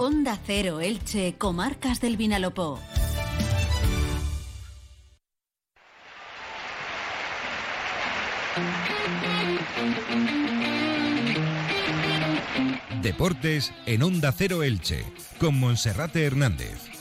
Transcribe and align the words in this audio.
Onda 0.00 0.38
Cero 0.46 0.80
Elche, 0.80 1.34
Comarcas 1.38 2.00
del 2.00 2.16
Vinalopó. 2.16 2.78
Deportes 13.02 13.72
en 13.86 14.04
Onda 14.04 14.30
Cero 14.30 14.62
Elche, 14.62 15.04
con 15.40 15.58
Monserrate 15.58 16.24
Hernández. 16.24 16.97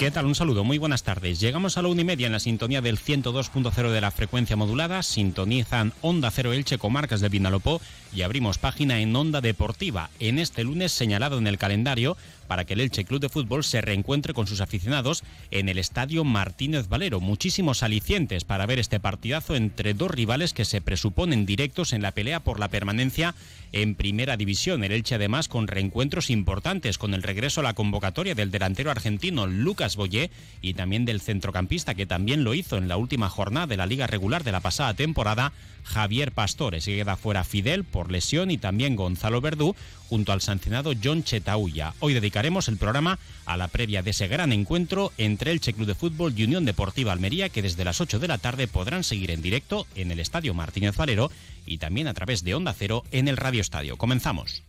¿Qué 0.00 0.10
tal? 0.10 0.24
Un 0.24 0.34
saludo, 0.34 0.64
muy 0.64 0.78
buenas 0.78 1.02
tardes. 1.02 1.40
Llegamos 1.40 1.76
a 1.76 1.82
la 1.82 1.88
una 1.88 2.00
y 2.00 2.04
media 2.04 2.24
en 2.24 2.32
la 2.32 2.40
sintonía 2.40 2.80
del 2.80 2.98
102.0 2.98 3.90
de 3.90 4.00
la 4.00 4.10
frecuencia 4.10 4.56
modulada. 4.56 5.02
Sintonizan 5.02 5.92
Onda 6.00 6.30
Cero 6.30 6.54
Elche, 6.54 6.78
comarcas 6.78 7.20
de 7.20 7.28
Vinalopó 7.28 7.82
y 8.10 8.22
abrimos 8.22 8.56
página 8.56 9.00
en 9.00 9.14
Onda 9.14 9.42
Deportiva. 9.42 10.08
En 10.18 10.38
este 10.38 10.64
lunes 10.64 10.92
señalado 10.92 11.36
en 11.36 11.46
el 11.46 11.58
calendario 11.58 12.16
para 12.50 12.64
que 12.64 12.74
el 12.74 12.80
Elche 12.80 13.04
Club 13.04 13.20
de 13.20 13.28
Fútbol 13.28 13.62
se 13.62 13.80
reencuentre 13.80 14.34
con 14.34 14.48
sus 14.48 14.60
aficionados 14.60 15.22
en 15.52 15.68
el 15.68 15.78
Estadio 15.78 16.24
Martínez 16.24 16.88
Valero. 16.88 17.20
Muchísimos 17.20 17.84
alicientes 17.84 18.42
para 18.42 18.66
ver 18.66 18.80
este 18.80 18.98
partidazo 18.98 19.54
entre 19.54 19.94
dos 19.94 20.10
rivales 20.10 20.52
que 20.52 20.64
se 20.64 20.80
presuponen 20.80 21.46
directos 21.46 21.92
en 21.92 22.02
la 22.02 22.10
pelea 22.10 22.40
por 22.40 22.58
la 22.58 22.66
permanencia 22.66 23.36
en 23.70 23.94
Primera 23.94 24.36
División. 24.36 24.82
El 24.82 24.90
Elche 24.90 25.14
además 25.14 25.46
con 25.46 25.68
reencuentros 25.68 26.28
importantes 26.28 26.98
con 26.98 27.14
el 27.14 27.22
regreso 27.22 27.60
a 27.60 27.62
la 27.62 27.74
convocatoria 27.74 28.34
del 28.34 28.50
delantero 28.50 28.90
argentino 28.90 29.46
Lucas 29.46 29.94
Boyé 29.94 30.32
y 30.60 30.74
también 30.74 31.04
del 31.04 31.20
centrocampista 31.20 31.94
que 31.94 32.06
también 32.06 32.42
lo 32.42 32.54
hizo 32.54 32.78
en 32.78 32.88
la 32.88 32.96
última 32.96 33.28
jornada 33.28 33.68
de 33.68 33.76
la 33.76 33.86
liga 33.86 34.08
regular 34.08 34.42
de 34.42 34.50
la 34.50 34.58
pasada 34.58 34.94
temporada, 34.94 35.52
Javier 35.84 36.32
Pastores. 36.32 36.82
Se 36.82 36.96
queda 36.96 37.16
fuera 37.16 37.44
Fidel 37.44 37.84
por 37.84 38.10
lesión 38.10 38.50
y 38.50 38.58
también 38.58 38.96
Gonzalo 38.96 39.40
Verdú 39.40 39.76
junto 40.08 40.32
al 40.32 40.40
sancionado 40.40 40.92
John 41.00 41.22
Chetauya. 41.22 41.94
Hoy 42.00 42.14
el 42.40 42.78
programa 42.78 43.18
a 43.44 43.58
la 43.58 43.68
previa 43.68 44.02
de 44.02 44.12
ese 44.12 44.26
gran 44.26 44.50
encuentro 44.52 45.12
entre 45.18 45.52
el 45.52 45.60
Che 45.60 45.74
Club 45.74 45.86
de 45.86 45.94
Fútbol 45.94 46.32
y 46.34 46.44
Unión 46.44 46.64
Deportiva 46.64 47.12
Almería 47.12 47.50
que 47.50 47.60
desde 47.60 47.84
las 47.84 48.00
8 48.00 48.18
de 48.18 48.28
la 48.28 48.38
tarde 48.38 48.66
podrán 48.66 49.04
seguir 49.04 49.30
en 49.30 49.42
directo 49.42 49.86
en 49.94 50.10
el 50.10 50.20
Estadio 50.20 50.54
Martínez 50.54 50.96
Valero 50.96 51.30
y 51.70 51.78
también 51.78 52.08
a 52.08 52.14
través 52.14 52.42
de 52.42 52.54
Onda 52.54 52.74
Cero 52.76 53.04
en 53.12 53.28
el 53.28 53.36
Radio 53.36 53.60
Estadio. 53.60 53.96
Comenzamos. 53.96 54.64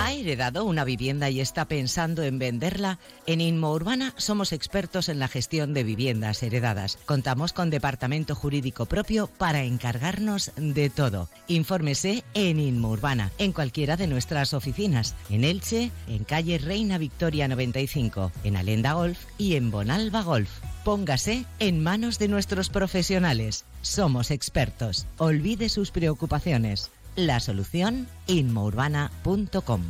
¿Ha 0.00 0.14
heredado 0.14 0.64
una 0.64 0.84
vivienda 0.84 1.28
y 1.28 1.40
está 1.40 1.66
pensando 1.66 2.22
en 2.22 2.38
venderla? 2.38 2.98
En 3.26 3.42
Inmo 3.42 3.72
Urbana 3.72 4.14
somos 4.16 4.52
expertos 4.52 5.10
en 5.10 5.18
la 5.18 5.28
gestión 5.28 5.74
de 5.74 5.84
viviendas 5.84 6.42
heredadas. 6.42 6.96
Contamos 7.04 7.52
con 7.52 7.68
departamento 7.68 8.34
jurídico 8.34 8.86
propio 8.86 9.26
para 9.26 9.64
encargarnos 9.64 10.52
de 10.56 10.88
todo. 10.88 11.28
Infórmese 11.46 12.24
en 12.32 12.58
Inmo 12.58 12.90
Urbana, 12.90 13.30
en 13.36 13.52
cualquiera 13.52 13.98
de 13.98 14.06
nuestras 14.06 14.54
oficinas, 14.54 15.14
en 15.28 15.44
Elche, 15.44 15.90
en 16.08 16.24
calle 16.24 16.56
Reina 16.56 16.96
Victoria 16.96 17.48
95, 17.48 18.32
en 18.44 18.56
Alenda 18.56 18.94
Golf 18.94 19.18
y 19.36 19.56
en 19.56 19.70
Bonalba 19.70 20.22
Golf. 20.22 20.50
Póngase 20.84 21.44
en 21.58 21.82
manos 21.82 22.18
de 22.18 22.28
nuestros 22.28 22.70
profesionales. 22.70 23.66
Somos 23.82 24.30
expertos. 24.30 25.06
Olvide 25.18 25.68
sus 25.68 25.90
preocupaciones. 25.90 26.90
La 27.16 27.38
solución 27.40 28.08
inmourbana.com. 28.26 29.82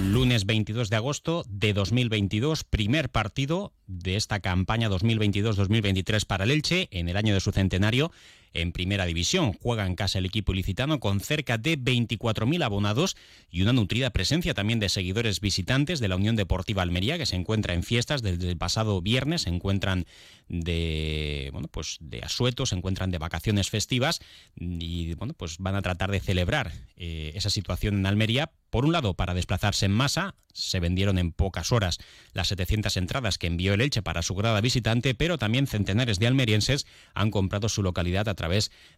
Lunes 0.00 0.44
22 0.44 0.90
de 0.90 0.96
agosto 0.96 1.44
de 1.48 1.72
2022, 1.72 2.64
primer 2.64 3.10
partido 3.10 3.72
de 3.86 4.16
esta 4.16 4.40
campaña 4.40 4.88
2022-2023 4.90 6.26
para 6.26 6.44
el 6.44 6.50
Elche 6.50 6.88
en 6.90 7.08
el 7.08 7.16
año 7.16 7.32
de 7.32 7.40
su 7.40 7.52
centenario 7.52 8.10
en 8.54 8.72
Primera 8.72 9.04
División. 9.04 9.52
Juega 9.52 9.86
en 9.86 9.96
casa 9.96 10.18
el 10.18 10.26
equipo 10.26 10.52
ilicitano 10.52 11.00
con 11.00 11.20
cerca 11.20 11.58
de 11.58 11.78
24.000 11.78 12.64
abonados 12.64 13.16
y 13.50 13.62
una 13.62 13.72
nutrida 13.72 14.10
presencia 14.10 14.54
también 14.54 14.80
de 14.80 14.88
seguidores 14.88 15.40
visitantes 15.40 16.00
de 16.00 16.08
la 16.08 16.16
Unión 16.16 16.36
Deportiva 16.36 16.82
Almería 16.82 17.18
que 17.18 17.26
se 17.26 17.36
encuentra 17.36 17.74
en 17.74 17.82
fiestas 17.82 18.22
desde 18.22 18.48
el 18.48 18.56
pasado 18.56 19.02
viernes, 19.02 19.42
se 19.42 19.50
encuentran 19.50 20.06
de 20.48 21.50
bueno, 21.52 21.68
pues 21.68 21.98
de 22.00 22.20
asueto, 22.20 22.66
se 22.66 22.76
encuentran 22.76 23.10
de 23.10 23.18
vacaciones 23.18 23.70
festivas 23.70 24.20
y 24.56 25.14
bueno, 25.14 25.34
pues 25.34 25.58
van 25.58 25.74
a 25.74 25.82
tratar 25.82 26.10
de 26.10 26.20
celebrar 26.20 26.72
eh, 26.96 27.32
esa 27.34 27.50
situación 27.50 27.96
en 27.96 28.06
Almería 28.06 28.50
por 28.74 28.84
un 28.84 28.90
lado, 28.90 29.14
para 29.14 29.34
desplazarse 29.34 29.86
en 29.86 29.92
masa, 29.92 30.34
se 30.52 30.80
vendieron 30.80 31.16
en 31.16 31.30
pocas 31.30 31.70
horas 31.70 31.98
las 32.32 32.48
700 32.48 32.96
entradas 32.96 33.38
que 33.38 33.46
envió 33.46 33.72
el 33.72 33.80
Elche 33.80 34.02
para 34.02 34.20
su 34.20 34.34
grada 34.34 34.60
visitante, 34.60 35.14
pero 35.14 35.38
también 35.38 35.68
centenares 35.68 36.18
de 36.18 36.26
almerienses 36.26 36.84
han 37.14 37.30
comprado 37.30 37.68
su 37.68 37.84
localidad 37.84 38.28
a 38.28 38.34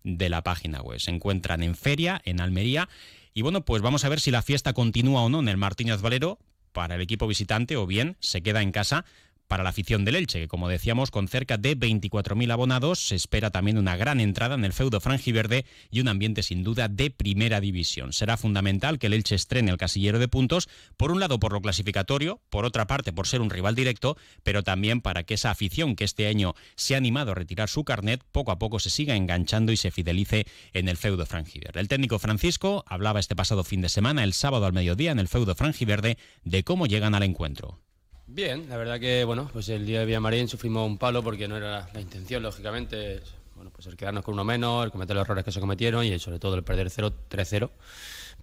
de 0.02 0.28
la 0.28 0.42
página 0.42 0.80
web. 0.80 1.00
Se 1.00 1.10
encuentran 1.10 1.62
en 1.62 1.74
feria, 1.74 2.20
en 2.24 2.40
Almería, 2.40 2.88
y 3.34 3.42
bueno, 3.42 3.64
pues 3.64 3.82
vamos 3.82 4.04
a 4.04 4.08
ver 4.08 4.20
si 4.20 4.30
la 4.30 4.42
fiesta 4.42 4.72
continúa 4.72 5.22
o 5.22 5.28
no 5.28 5.40
en 5.40 5.48
el 5.48 5.56
Martínez 5.56 6.00
Valero 6.00 6.38
para 6.72 6.94
el 6.94 7.00
equipo 7.00 7.26
visitante 7.26 7.76
o 7.76 7.86
bien 7.86 8.16
se 8.20 8.42
queda 8.42 8.62
en 8.62 8.72
casa 8.72 9.04
para 9.48 9.62
la 9.62 9.70
afición 9.70 10.04
del 10.04 10.16
Elche, 10.16 10.40
que 10.40 10.48
como 10.48 10.68
decíamos, 10.68 11.10
con 11.10 11.28
cerca 11.28 11.56
de 11.56 11.76
24.000 11.76 12.52
abonados, 12.52 12.98
se 13.00 13.14
espera 13.14 13.50
también 13.50 13.78
una 13.78 13.96
gran 13.96 14.20
entrada 14.20 14.54
en 14.54 14.64
el 14.64 14.72
feudo 14.72 15.00
franjiverde 15.00 15.64
y 15.90 16.00
un 16.00 16.08
ambiente 16.08 16.42
sin 16.42 16.62
duda 16.62 16.88
de 16.88 17.10
primera 17.10 17.60
división. 17.60 18.12
Será 18.12 18.36
fundamental 18.36 18.98
que 18.98 19.06
el 19.06 19.14
Elche 19.14 19.34
estrene 19.34 19.70
el 19.70 19.76
casillero 19.76 20.18
de 20.18 20.28
puntos, 20.28 20.68
por 20.96 21.10
un 21.10 21.20
lado 21.20 21.38
por 21.38 21.52
lo 21.52 21.60
clasificatorio, 21.60 22.40
por 22.50 22.64
otra 22.64 22.86
parte 22.86 23.12
por 23.12 23.26
ser 23.26 23.40
un 23.40 23.50
rival 23.50 23.74
directo, 23.74 24.16
pero 24.42 24.62
también 24.62 25.00
para 25.00 25.24
que 25.24 25.34
esa 25.34 25.50
afición 25.50 25.96
que 25.96 26.04
este 26.04 26.26
año 26.26 26.54
se 26.74 26.94
ha 26.94 26.98
animado 26.98 27.32
a 27.32 27.34
retirar 27.34 27.68
su 27.68 27.84
carnet, 27.84 28.22
poco 28.32 28.50
a 28.50 28.58
poco 28.58 28.78
se 28.78 28.90
siga 28.90 29.16
enganchando 29.16 29.72
y 29.72 29.76
se 29.76 29.90
fidelice 29.90 30.46
en 30.72 30.88
el 30.88 30.96
feudo 30.96 31.26
franjiverde. 31.26 31.80
El 31.80 31.88
técnico 31.88 32.18
Francisco 32.18 32.84
hablaba 32.86 33.20
este 33.20 33.36
pasado 33.36 33.64
fin 33.64 33.80
de 33.80 33.88
semana, 33.88 34.24
el 34.24 34.32
sábado 34.32 34.66
al 34.66 34.72
mediodía, 34.72 35.12
en 35.12 35.18
el 35.18 35.28
feudo 35.28 35.54
franjiverde, 35.54 36.18
de 36.44 36.64
cómo 36.64 36.86
llegan 36.86 37.14
al 37.14 37.22
encuentro. 37.22 37.80
Bien, 38.28 38.68
la 38.68 38.76
verdad 38.76 38.98
que 38.98 39.24
bueno, 39.24 39.48
pues 39.52 39.68
el 39.68 39.86
día 39.86 40.00
de 40.00 40.06
Villamarín 40.06 40.48
sufrimos 40.48 40.84
un 40.84 40.98
palo 40.98 41.22
porque 41.22 41.46
no 41.46 41.56
era 41.56 41.88
la 41.94 42.00
intención, 42.00 42.42
lógicamente, 42.42 43.22
bueno, 43.54 43.70
pues 43.70 43.86
el 43.86 43.96
quedarnos 43.96 44.24
con 44.24 44.34
uno 44.34 44.42
menos, 44.42 44.84
el 44.84 44.90
cometer 44.90 45.14
los 45.14 45.24
errores 45.24 45.44
que 45.44 45.52
se 45.52 45.60
cometieron 45.60 46.04
y 46.04 46.18
sobre 46.18 46.40
todo 46.40 46.56
el 46.56 46.64
perder 46.64 46.88
0-3-0. 46.88 47.70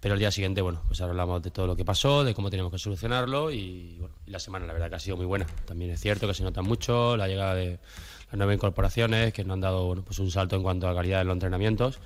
Pero 0.00 0.14
el 0.14 0.20
día 0.20 0.30
siguiente, 0.30 0.62
bueno, 0.62 0.82
pues 0.86 1.02
hablamos 1.02 1.42
de 1.42 1.50
todo 1.50 1.66
lo 1.66 1.76
que 1.76 1.84
pasó, 1.84 2.24
de 2.24 2.34
cómo 2.34 2.48
tenemos 2.48 2.72
que 2.72 2.78
solucionarlo 2.78 3.50
y, 3.50 3.96
bueno, 3.98 4.14
y 4.26 4.30
la 4.30 4.38
semana 4.38 4.66
la 4.66 4.72
verdad 4.72 4.88
que 4.88 4.96
ha 4.96 5.00
sido 5.00 5.18
muy 5.18 5.26
buena. 5.26 5.46
También 5.66 5.90
es 5.90 6.00
cierto 6.00 6.26
que 6.26 6.34
se 6.34 6.42
nota 6.42 6.62
mucho 6.62 7.18
la 7.18 7.28
llegada 7.28 7.54
de 7.54 7.78
las 8.30 8.38
nuevas 8.38 8.54
incorporaciones 8.54 9.34
que 9.34 9.44
nos 9.44 9.54
han 9.54 9.60
dado 9.60 9.84
bueno, 9.84 10.02
pues 10.02 10.18
un 10.18 10.30
salto 10.30 10.56
en 10.56 10.62
cuanto 10.62 10.88
a 10.88 10.94
calidad 10.94 11.18
de 11.18 11.24
los 11.24 11.34
entrenamientos 11.34 12.00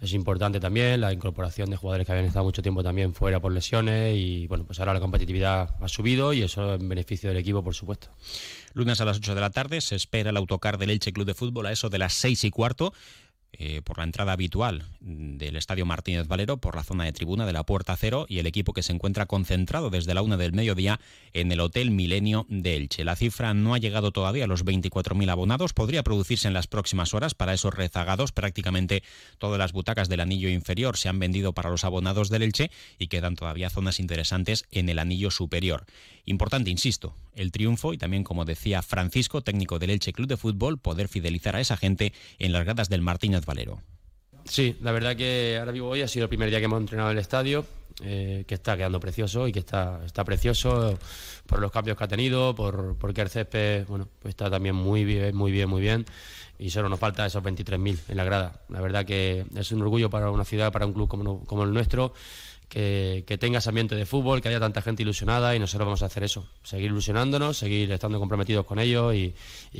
es 0.00 0.14
importante 0.14 0.60
también 0.60 1.00
la 1.00 1.12
incorporación 1.12 1.68
de 1.68 1.76
jugadores 1.76 2.06
que 2.06 2.12
habían 2.12 2.26
estado 2.26 2.44
mucho 2.44 2.62
tiempo 2.62 2.82
también 2.82 3.12
fuera 3.12 3.38
por 3.38 3.52
lesiones 3.52 4.16
y 4.16 4.46
bueno, 4.46 4.64
pues 4.64 4.80
ahora 4.80 4.94
la 4.94 5.00
competitividad 5.00 5.74
ha 5.78 5.88
subido 5.88 6.32
y 6.32 6.42
eso 6.42 6.74
en 6.74 6.88
beneficio 6.88 7.28
del 7.28 7.38
equipo, 7.38 7.62
por 7.62 7.74
supuesto. 7.74 8.08
Lunes 8.72 9.00
a 9.00 9.04
las 9.04 9.18
8 9.18 9.34
de 9.34 9.40
la 9.40 9.50
tarde 9.50 9.80
se 9.80 9.96
espera 9.96 10.30
el 10.30 10.36
autocar 10.38 10.78
del 10.78 10.90
Elche 10.90 11.12
Club 11.12 11.26
de 11.26 11.34
Fútbol 11.34 11.66
a 11.66 11.72
eso 11.72 11.90
de 11.90 11.98
las 11.98 12.14
6 12.14 12.44
y 12.44 12.50
cuarto. 12.50 12.94
Eh, 13.62 13.82
por 13.84 13.98
la 13.98 14.04
entrada 14.04 14.32
habitual 14.32 14.86
del 15.00 15.54
Estadio 15.54 15.84
Martínez 15.84 16.26
Valero, 16.26 16.56
por 16.56 16.76
la 16.76 16.82
zona 16.82 17.04
de 17.04 17.12
tribuna 17.12 17.44
de 17.44 17.52
la 17.52 17.62
Puerta 17.62 17.94
Cero 17.94 18.24
y 18.26 18.38
el 18.38 18.46
equipo 18.46 18.72
que 18.72 18.82
se 18.82 18.94
encuentra 18.94 19.26
concentrado 19.26 19.90
desde 19.90 20.14
la 20.14 20.22
una 20.22 20.38
del 20.38 20.54
mediodía 20.54 20.98
en 21.34 21.52
el 21.52 21.60
Hotel 21.60 21.90
Milenio 21.90 22.46
de 22.48 22.76
Elche. 22.76 23.04
La 23.04 23.16
cifra 23.16 23.52
no 23.52 23.74
ha 23.74 23.78
llegado 23.78 24.12
todavía 24.12 24.44
a 24.44 24.46
los 24.46 24.64
24.000 24.64 25.28
abonados, 25.28 25.74
podría 25.74 26.02
producirse 26.02 26.48
en 26.48 26.54
las 26.54 26.68
próximas 26.68 27.12
horas 27.12 27.34
para 27.34 27.52
esos 27.52 27.74
rezagados. 27.74 28.32
Prácticamente 28.32 29.02
todas 29.36 29.58
las 29.58 29.72
butacas 29.72 30.08
del 30.08 30.20
anillo 30.20 30.48
inferior 30.48 30.96
se 30.96 31.10
han 31.10 31.18
vendido 31.18 31.52
para 31.52 31.68
los 31.68 31.84
abonados 31.84 32.30
del 32.30 32.44
Elche 32.44 32.70
y 32.98 33.08
quedan 33.08 33.36
todavía 33.36 33.68
zonas 33.68 34.00
interesantes 34.00 34.64
en 34.70 34.88
el 34.88 34.98
anillo 34.98 35.30
superior. 35.30 35.84
Importante, 36.24 36.70
insisto, 36.70 37.14
el 37.34 37.52
triunfo 37.52 37.92
y 37.92 37.98
también, 37.98 38.24
como 38.24 38.44
decía 38.44 38.82
Francisco, 38.82 39.42
técnico 39.42 39.78
del 39.78 39.90
Elche 39.90 40.12
Club 40.12 40.28
de 40.28 40.36
Fútbol, 40.36 40.78
poder 40.78 41.08
fidelizar 41.08 41.56
a 41.56 41.60
esa 41.60 41.76
gente 41.76 42.12
en 42.38 42.52
las 42.52 42.64
gradas 42.64 42.88
del 42.88 43.02
Martínez 43.02 43.44
Valero. 43.44 43.80
Sí, 44.44 44.76
la 44.80 44.92
verdad 44.92 45.16
que 45.16 45.56
ahora 45.58 45.72
vivo 45.72 45.88
hoy 45.88 46.02
ha 46.02 46.08
sido 46.08 46.24
el 46.24 46.28
primer 46.28 46.50
día 46.50 46.58
que 46.58 46.64
hemos 46.64 46.80
entrenado 46.80 47.10
en 47.10 47.16
el 47.16 47.20
estadio, 47.20 47.66
eh, 48.02 48.44
que 48.46 48.54
está 48.54 48.76
quedando 48.76 48.98
precioso 48.98 49.46
y 49.46 49.52
que 49.52 49.58
está, 49.58 50.00
está 50.06 50.24
precioso 50.24 50.98
por 51.46 51.60
los 51.60 51.70
cambios 51.70 51.96
que 51.98 52.04
ha 52.04 52.08
tenido, 52.08 52.54
por, 52.54 52.96
porque 52.96 53.20
el 53.20 53.28
césped 53.28 53.86
bueno, 53.86 54.08
pues 54.20 54.32
está 54.32 54.50
también 54.50 54.74
muy 54.74 55.04
bien, 55.04 55.36
muy 55.36 55.52
bien, 55.52 55.68
muy 55.68 55.82
bien 55.82 56.06
y 56.60 56.68
solo 56.70 56.90
nos 56.90 57.00
falta 57.00 57.24
esos 57.24 57.42
23.000 57.42 57.98
en 58.08 58.16
la 58.16 58.24
grada. 58.24 58.60
La 58.68 58.82
verdad 58.82 59.06
que 59.06 59.46
es 59.56 59.72
un 59.72 59.80
orgullo 59.80 60.10
para 60.10 60.30
una 60.30 60.44
ciudad, 60.44 60.70
para 60.70 60.84
un 60.84 60.92
club 60.92 61.08
como, 61.08 61.44
como 61.44 61.64
el 61.64 61.72
nuestro 61.72 62.12
que, 62.70 63.24
que 63.26 63.36
tenga 63.36 63.58
ese 63.58 63.68
ambiente 63.68 63.96
de 63.96 64.06
fútbol, 64.06 64.40
que 64.40 64.48
haya 64.48 64.60
tanta 64.60 64.80
gente 64.80 65.02
ilusionada 65.02 65.56
y 65.56 65.58
nosotros 65.58 65.86
vamos 65.86 66.02
a 66.02 66.06
hacer 66.06 66.22
eso, 66.22 66.48
seguir 66.62 66.86
ilusionándonos, 66.86 67.58
seguir 67.58 67.90
estando 67.90 68.18
comprometidos 68.20 68.64
con 68.64 68.78
ellos 68.78 69.14
y, 69.14 69.34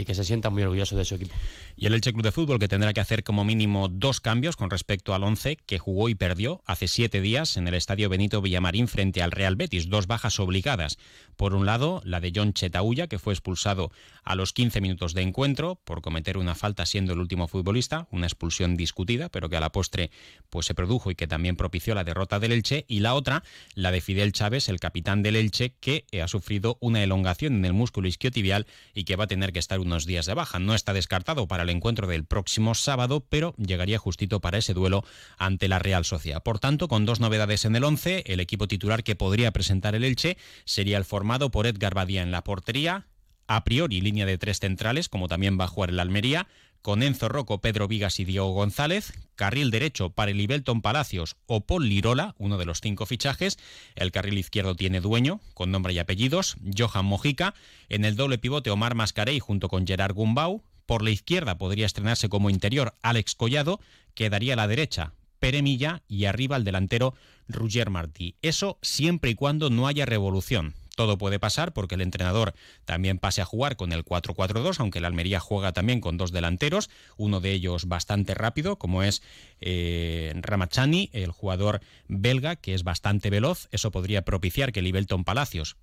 que 0.04 0.14
se 0.14 0.24
sientan 0.24 0.52
muy 0.52 0.64
orgullosos 0.64 0.98
de 0.98 1.04
su 1.04 1.14
equipo. 1.14 1.32
Y 1.76 1.86
el 1.86 1.94
Elche 1.94 2.12
Club 2.12 2.24
de 2.24 2.32
Fútbol 2.32 2.58
que 2.58 2.66
tendrá 2.66 2.92
que 2.92 3.00
hacer 3.00 3.22
como 3.22 3.44
mínimo 3.44 3.88
dos 3.88 4.20
cambios 4.20 4.56
con 4.56 4.70
respecto 4.70 5.14
al 5.14 5.22
11 5.22 5.56
que 5.64 5.78
jugó 5.78 6.08
y 6.08 6.16
perdió 6.16 6.62
hace 6.66 6.88
siete 6.88 7.20
días 7.20 7.56
en 7.56 7.68
el 7.68 7.74
Estadio 7.74 8.08
Benito 8.08 8.42
Villamarín 8.42 8.88
frente 8.88 9.22
al 9.22 9.30
Real 9.30 9.54
Betis. 9.54 9.88
Dos 9.88 10.08
bajas 10.08 10.40
obligadas. 10.40 10.98
Por 11.36 11.54
un 11.54 11.66
lado, 11.66 12.02
la 12.04 12.20
de 12.20 12.32
John 12.34 12.52
Chetauya, 12.52 13.06
que 13.06 13.20
fue 13.20 13.32
expulsado 13.32 13.92
a 14.24 14.34
los 14.34 14.52
15 14.52 14.80
minutos 14.80 15.14
de 15.14 15.22
encuentro 15.22 15.76
por 15.84 16.02
cometer 16.02 16.38
una 16.38 16.56
falta 16.56 16.86
siendo 16.86 17.12
el 17.12 17.20
último 17.20 17.46
futbolista, 17.46 18.08
una 18.10 18.26
expulsión 18.26 18.76
discutida, 18.76 19.28
pero 19.28 19.48
que 19.48 19.56
a 19.56 19.60
la 19.60 19.70
postre 19.70 20.10
pues 20.50 20.66
se 20.66 20.74
produjo 20.74 21.10
y 21.10 21.14
que 21.14 21.28
también 21.28 21.56
propició 21.56 21.94
la 21.94 22.04
derrota 22.04 22.40
del 22.40 22.52
Elche 22.52 22.79
Y 22.88 23.00
la 23.00 23.14
otra, 23.14 23.42
la 23.74 23.90
de 23.90 24.00
Fidel 24.00 24.32
Chávez, 24.32 24.68
el 24.68 24.80
capitán 24.80 25.22
del 25.22 25.36
Elche, 25.36 25.74
que 25.80 26.04
ha 26.22 26.28
sufrido 26.28 26.78
una 26.80 27.02
elongación 27.02 27.54
en 27.54 27.64
el 27.64 27.72
músculo 27.72 28.08
isquiotibial 28.08 28.66
y 28.94 29.04
que 29.04 29.16
va 29.16 29.24
a 29.24 29.28
tener 29.28 29.52
que 29.52 29.58
estar 29.58 29.80
unos 29.80 30.06
días 30.06 30.26
de 30.26 30.34
baja. 30.34 30.58
No 30.58 30.74
está 30.74 30.92
descartado 30.92 31.46
para 31.48 31.62
el 31.62 31.70
encuentro 31.70 32.06
del 32.06 32.24
próximo 32.24 32.74
sábado, 32.74 33.24
pero 33.28 33.54
llegaría 33.56 33.98
justito 33.98 34.40
para 34.40 34.58
ese 34.58 34.74
duelo 34.74 35.04
ante 35.38 35.68
la 35.68 35.78
Real 35.78 36.04
Sociedad. 36.04 36.42
Por 36.42 36.58
tanto, 36.58 36.88
con 36.88 37.06
dos 37.06 37.20
novedades 37.20 37.64
en 37.64 37.76
el 37.76 37.84
11, 37.84 38.24
el 38.26 38.40
equipo 38.40 38.68
titular 38.68 39.02
que 39.02 39.16
podría 39.16 39.50
presentar 39.50 39.94
el 39.94 40.04
Elche 40.04 40.36
sería 40.64 40.98
el 40.98 41.04
formado 41.04 41.50
por 41.50 41.66
Edgar 41.66 41.94
Badía 41.94 42.22
en 42.22 42.30
la 42.30 42.44
portería, 42.44 43.06
a 43.46 43.64
priori 43.64 44.00
línea 44.00 44.26
de 44.26 44.38
tres 44.38 44.60
centrales, 44.60 45.08
como 45.08 45.26
también 45.26 45.58
va 45.58 45.64
a 45.64 45.68
jugar 45.68 45.90
el 45.90 45.98
Almería, 45.98 46.46
con 46.82 47.02
Enzo 47.02 47.28
Rocco, 47.28 47.60
Pedro 47.60 47.88
Vigas 47.88 48.20
y 48.20 48.24
Diego 48.24 48.52
González, 48.52 49.12
carril 49.36 49.70
derecho 49.70 50.10
para 50.10 50.30
el 50.30 50.40
Ibelton 50.40 50.82
Palacios 50.82 51.36
o 51.46 51.60
Paul 51.60 51.88
Lirola, 51.88 52.34
uno 52.38 52.58
de 52.58 52.64
los 52.64 52.80
cinco 52.80 53.06
fichajes, 53.06 53.58
el 53.94 54.12
carril 54.12 54.38
izquierdo 54.38 54.74
tiene 54.74 55.00
dueño, 55.00 55.40
con 55.54 55.70
nombre 55.70 55.92
y 55.92 55.98
apellidos, 55.98 56.56
Johan 56.76 57.04
Mojica, 57.04 57.54
en 57.88 58.04
el 58.04 58.16
doble 58.16 58.38
pivote 58.38 58.70
Omar 58.70 58.94
Mascarey 58.94 59.38
junto 59.38 59.68
con 59.68 59.86
Gerard 59.86 60.14
Gumbau, 60.14 60.62
por 60.86 61.02
la 61.02 61.10
izquierda 61.10 61.58
podría 61.58 61.86
estrenarse 61.86 62.28
como 62.28 62.50
interior 62.50 62.94
Alex 63.02 63.34
Collado, 63.34 63.80
quedaría 64.14 64.54
a 64.54 64.56
la 64.56 64.66
derecha 64.66 65.14
Pere 65.38 65.62
Milla 65.62 66.02
y 66.06 66.26
arriba 66.26 66.56
el 66.56 66.64
delantero 66.64 67.14
Roger 67.48 67.90
Martí. 67.90 68.36
Eso 68.42 68.78
siempre 68.82 69.30
y 69.30 69.34
cuando 69.34 69.70
no 69.70 69.86
haya 69.86 70.06
revolución. 70.06 70.74
Todo 71.00 71.16
puede 71.16 71.38
pasar 71.38 71.72
porque 71.72 71.94
el 71.94 72.02
entrenador 72.02 72.52
también 72.84 73.18
pase 73.18 73.40
a 73.40 73.46
jugar 73.46 73.76
con 73.76 73.94
el 73.94 74.04
4-4-2, 74.04 74.80
aunque 74.80 74.98
el 74.98 75.06
Almería 75.06 75.40
juega 75.40 75.72
también 75.72 76.02
con 76.02 76.18
dos 76.18 76.30
delanteros, 76.30 76.90
uno 77.16 77.40
de 77.40 77.52
ellos 77.52 77.88
bastante 77.88 78.34
rápido, 78.34 78.76
como 78.76 79.02
es 79.02 79.22
eh, 79.62 80.30
Ramachani, 80.36 81.08
el 81.14 81.30
jugador 81.30 81.80
belga, 82.06 82.56
que 82.56 82.74
es 82.74 82.84
bastante 82.84 83.30
veloz. 83.30 83.68
Eso 83.72 83.90
podría 83.90 84.26
propiciar 84.26 84.72
que 84.72 84.82
Libelton 84.82 85.24
Palacios 85.24 85.78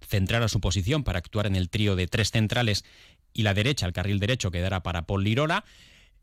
centrara 0.00 0.48
su 0.48 0.58
posición 0.58 1.04
para 1.04 1.18
actuar 1.18 1.46
en 1.46 1.54
el 1.54 1.68
trío 1.68 1.94
de 1.94 2.06
tres 2.06 2.30
centrales 2.30 2.82
y 3.34 3.42
la 3.42 3.52
derecha, 3.52 3.84
el 3.84 3.92
carril 3.92 4.20
derecho, 4.20 4.50
quedará 4.50 4.82
para 4.82 5.02
Paul 5.02 5.24
Lirola. 5.24 5.66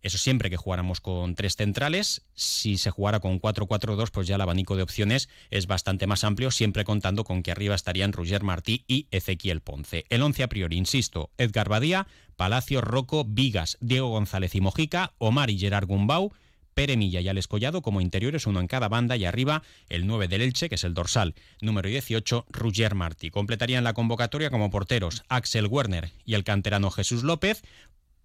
Eso 0.02 0.18
siempre 0.18 0.50
que 0.50 0.58
jugáramos 0.58 1.02
con 1.02 1.36
tres 1.36 1.56
centrales. 1.56 2.24
Si 2.34 2.78
se 2.78 2.90
jugara 2.90 3.20
con 3.20 3.42
4-4-2, 3.42 4.10
pues 4.12 4.28
ya 4.28 4.36
el 4.36 4.42
abanico 4.42 4.76
de 4.76 4.84
opciones 4.84 5.30
es 5.50 5.68
bastante 5.68 6.08
más 6.08 6.24
amplio, 6.24 6.52
siempre 6.52 6.86
contando 6.86 7.24
con 7.24 7.44
que 7.44 7.52
arriba 7.52 7.76
estarían 7.76 8.14
Roger 8.14 8.44
Martí 8.44 8.86
y 8.88 9.08
Ezequiel 9.12 9.62
Ponce. 9.62 10.06
El 10.10 10.22
11 10.22 10.44
a 10.44 10.50
priori, 10.50 10.78
insisto, 10.78 11.32
Edgar 11.38 11.70
Badía, 11.70 12.08
Palacio, 12.36 12.82
Rocco, 12.82 13.26
Vigas, 13.26 13.78
Diego 13.82 14.10
González 14.10 14.56
y 14.56 14.62
Mojica, 14.62 15.14
Omar 15.18 15.50
y 15.50 15.60
Gerard 15.60 15.88
Gumbau, 15.88 16.32
Pere 16.74 16.96
Milla 16.96 17.20
y 17.20 17.28
Alex 17.28 17.50
Collado 17.50 17.82
como 17.82 18.00
interiores, 18.00 18.48
uno 18.48 18.62
en 18.62 18.68
cada 18.68 18.88
banda, 18.88 19.18
y 19.18 19.26
arriba 19.26 19.64
el 19.90 20.08
9 20.08 20.30
del 20.30 20.42
Elche, 20.42 20.70
que 20.70 20.76
es 20.76 20.86
el 20.86 20.94
dorsal 20.94 21.36
número 21.60 21.90
18, 21.90 22.46
Roger 22.50 22.96
Martí. 22.96 23.32
Completarían 23.32 23.84
la 23.84 23.92
convocatoria 23.92 24.50
como 24.50 24.70
porteros 24.70 25.24
Axel 25.28 25.68
Werner 25.68 26.14
y 26.24 26.36
el 26.36 26.46
canterano 26.46 26.90
Jesús 26.90 27.24
López, 27.24 27.64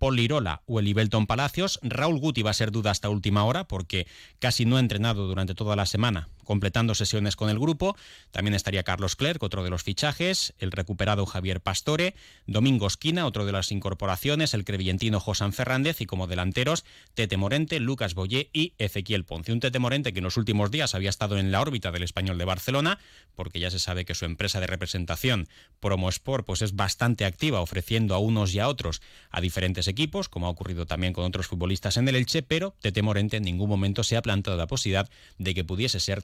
Paul 0.04 0.20
o 0.66 0.80
el 0.80 0.88
Ibelton 0.88 1.26
Palacios. 1.26 1.80
Raúl 1.82 2.18
Guti 2.18 2.42
va 2.42 2.50
a 2.50 2.54
ser 2.54 2.70
duda 2.70 2.90
hasta 2.90 3.08
última 3.08 3.44
hora 3.44 3.64
porque 3.64 4.06
casi 4.38 4.66
no 4.66 4.76
ha 4.76 4.80
entrenado 4.80 5.26
durante 5.26 5.54
toda 5.54 5.76
la 5.76 5.86
semana 5.86 6.28
completando 6.44 6.94
sesiones 6.94 7.36
con 7.36 7.48
el 7.48 7.58
grupo. 7.58 7.96
También 8.32 8.54
estaría 8.54 8.82
Carlos 8.82 9.16
Clerc, 9.16 9.42
otro 9.42 9.62
de 9.62 9.70
los 9.70 9.82
fichajes, 9.82 10.54
el 10.58 10.72
recuperado 10.72 11.26
Javier 11.26 11.60
Pastore, 11.60 12.14
Domingo 12.46 12.86
Esquina, 12.86 13.26
otro 13.26 13.46
de 13.46 13.52
las 13.52 13.70
incorporaciones, 13.72 14.54
el 14.54 14.64
crevillentino 14.64 15.20
José 15.20 15.44
Fernández 15.52 16.00
y 16.00 16.06
como 16.06 16.26
delanteros 16.26 16.84
Tete 17.14 17.36
Morente, 17.36 17.80
Lucas 17.80 18.14
Boyé 18.14 18.50
y 18.52 18.74
Ezequiel 18.78 19.24
Ponce. 19.24 19.52
Un 19.52 19.60
Tete 19.60 19.78
Morente 19.78 20.12
que 20.12 20.20
en 20.20 20.24
los 20.24 20.36
últimos 20.36 20.70
días 20.70 20.94
había 20.94 21.10
estado 21.10 21.38
en 21.38 21.52
la 21.52 21.60
órbita 21.60 21.90
del 21.90 22.02
español 22.02 22.38
de 22.38 22.44
Barcelona, 22.44 22.98
porque 23.34 23.60
ya 23.60 23.70
se 23.70 23.78
sabe 23.78 24.04
que 24.04 24.14
su 24.14 24.24
empresa 24.24 24.60
de 24.60 24.66
representación, 24.66 25.48
Promosport, 25.80 26.46
pues 26.46 26.62
es 26.62 26.76
bastante 26.76 27.24
activa 27.24 27.60
ofreciendo 27.60 28.14
a 28.14 28.18
unos 28.18 28.54
y 28.54 28.60
a 28.60 28.68
otros 28.68 29.02
a 29.30 29.40
diferentes 29.40 29.88
equipos, 29.88 30.28
como 30.28 30.46
ha 30.46 30.50
ocurrido 30.50 30.86
también 30.86 31.12
con 31.12 31.24
otros 31.24 31.46
futbolistas 31.46 31.96
en 31.96 32.08
el 32.08 32.16
Elche, 32.16 32.42
pero 32.42 32.74
Tete 32.80 33.02
Morente 33.02 33.36
en 33.36 33.42
ningún 33.44 33.68
momento 33.68 34.02
se 34.02 34.16
ha 34.16 34.22
planteado 34.22 34.58
la 34.58 34.66
posibilidad 34.66 35.10
de 35.38 35.54
que 35.54 35.64
pudiese 35.64 36.00
ser 36.00 36.22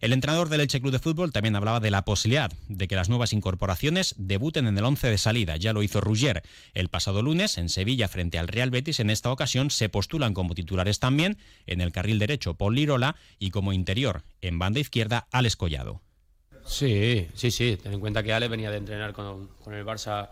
El 0.00 0.12
entrenador 0.12 0.48
del 0.48 0.60
Elche 0.60 0.80
Club 0.80 0.92
de 0.92 0.98
Fútbol 0.98 1.32
también 1.32 1.56
hablaba 1.56 1.80
de 1.80 1.90
la 1.90 2.04
posibilidad 2.04 2.52
de 2.68 2.88
que 2.88 2.96
las 2.96 3.08
nuevas 3.08 3.32
incorporaciones 3.32 4.14
debuten 4.18 4.66
en 4.66 4.78
el 4.78 4.84
11 4.84 5.08
de 5.08 5.18
salida. 5.18 5.56
Ya 5.56 5.72
lo 5.72 5.82
hizo 5.82 6.00
Ruggier 6.00 6.42
el 6.74 6.88
pasado 6.88 7.22
lunes 7.22 7.58
en 7.58 7.68
Sevilla 7.68 8.08
frente 8.08 8.38
al 8.38 8.48
Real 8.48 8.70
Betis. 8.70 9.00
En 9.00 9.10
esta 9.10 9.32
ocasión 9.32 9.70
se 9.70 9.88
postulan 9.88 10.34
como 10.34 10.54
titulares 10.54 10.98
también 10.98 11.38
en 11.66 11.80
el 11.80 11.92
carril 11.92 12.18
derecho 12.18 12.54
Paul 12.54 12.74
Lirola 12.74 13.16
y 13.38 13.50
como 13.50 13.72
interior 13.72 14.24
en 14.42 14.58
banda 14.58 14.80
izquierda 14.80 15.26
Alex 15.30 15.56
Collado. 15.56 16.07
Sí, 16.68 17.28
sí, 17.34 17.50
sí. 17.50 17.78
Ten 17.82 17.94
en 17.94 18.00
cuenta 18.00 18.22
que 18.22 18.32
Ale 18.32 18.48
venía 18.48 18.70
de 18.70 18.76
entrenar 18.76 19.12
con, 19.12 19.48
con 19.64 19.74
el 19.74 19.84
Barça 19.84 20.28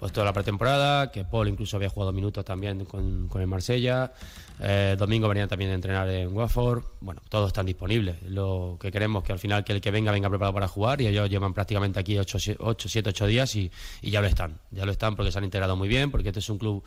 pues 0.00 0.12
toda 0.12 0.24
la 0.24 0.32
pretemporada, 0.32 1.12
que 1.12 1.24
Paul 1.24 1.48
incluso 1.48 1.76
había 1.76 1.90
jugado 1.90 2.10
minutos 2.10 2.42
también 2.42 2.86
con, 2.86 3.28
el 3.34 3.46
Marsella. 3.46 4.10
Eh, 4.58 4.96
Domingo 4.98 5.28
venía 5.28 5.46
también 5.46 5.72
a 5.72 5.74
entrenar 5.74 6.08
en 6.08 6.34
Watford. 6.34 6.82
Bueno, 7.00 7.20
todos 7.28 7.48
están 7.48 7.66
disponibles. 7.66 8.16
Lo 8.22 8.78
que 8.80 8.90
queremos 8.90 9.22
que 9.22 9.32
al 9.32 9.38
final 9.38 9.62
que 9.62 9.74
el 9.74 9.80
que 9.82 9.90
venga 9.90 10.10
venga 10.10 10.30
preparado 10.30 10.54
para 10.54 10.68
jugar 10.68 11.02
y 11.02 11.06
ellos 11.06 11.28
llevan 11.28 11.52
prácticamente 11.52 12.00
aquí 12.00 12.18
8, 12.18 12.38
7, 12.38 13.10
8 13.10 13.26
días 13.26 13.54
y, 13.56 13.70
y 14.00 14.10
ya 14.10 14.22
lo 14.22 14.26
están. 14.26 14.58
Ya 14.70 14.86
lo 14.86 14.92
están 14.92 15.16
porque 15.16 15.32
se 15.32 15.36
han 15.36 15.44
integrado 15.44 15.76
muy 15.76 15.88
bien, 15.88 16.10
porque 16.10 16.28
este 16.28 16.40
es 16.40 16.48
un 16.48 16.56
club 16.56 16.82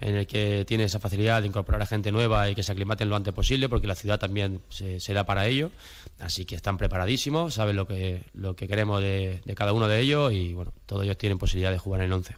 en 0.00 0.16
el 0.16 0.26
que 0.26 0.64
tiene 0.66 0.84
esa 0.84 1.00
facilidad 1.00 1.42
de 1.42 1.48
incorporar 1.48 1.82
a 1.82 1.86
gente 1.86 2.12
nueva 2.12 2.48
y 2.50 2.54
que 2.54 2.62
se 2.62 2.72
aclimaten 2.72 3.08
lo 3.08 3.16
antes 3.16 3.34
posible, 3.34 3.68
porque 3.68 3.86
la 3.86 3.94
ciudad 3.94 4.18
también 4.18 4.60
se, 4.68 5.00
se 5.00 5.12
da 5.12 5.24
para 5.24 5.46
ello. 5.46 5.70
Así 6.18 6.44
que 6.44 6.54
están 6.54 6.78
preparadísimos, 6.78 7.54
saben 7.54 7.76
lo 7.76 7.86
que, 7.86 8.22
lo 8.34 8.54
que 8.54 8.68
queremos 8.68 9.00
de, 9.00 9.40
de 9.44 9.54
cada 9.54 9.72
uno 9.72 9.88
de 9.88 10.00
ellos 10.00 10.32
y 10.32 10.54
bueno, 10.54 10.72
todos 10.86 11.04
ellos 11.04 11.18
tienen 11.18 11.38
posibilidad 11.38 11.72
de 11.72 11.78
jugar 11.78 12.00
en 12.00 12.06
el 12.06 12.12
11 12.12 12.36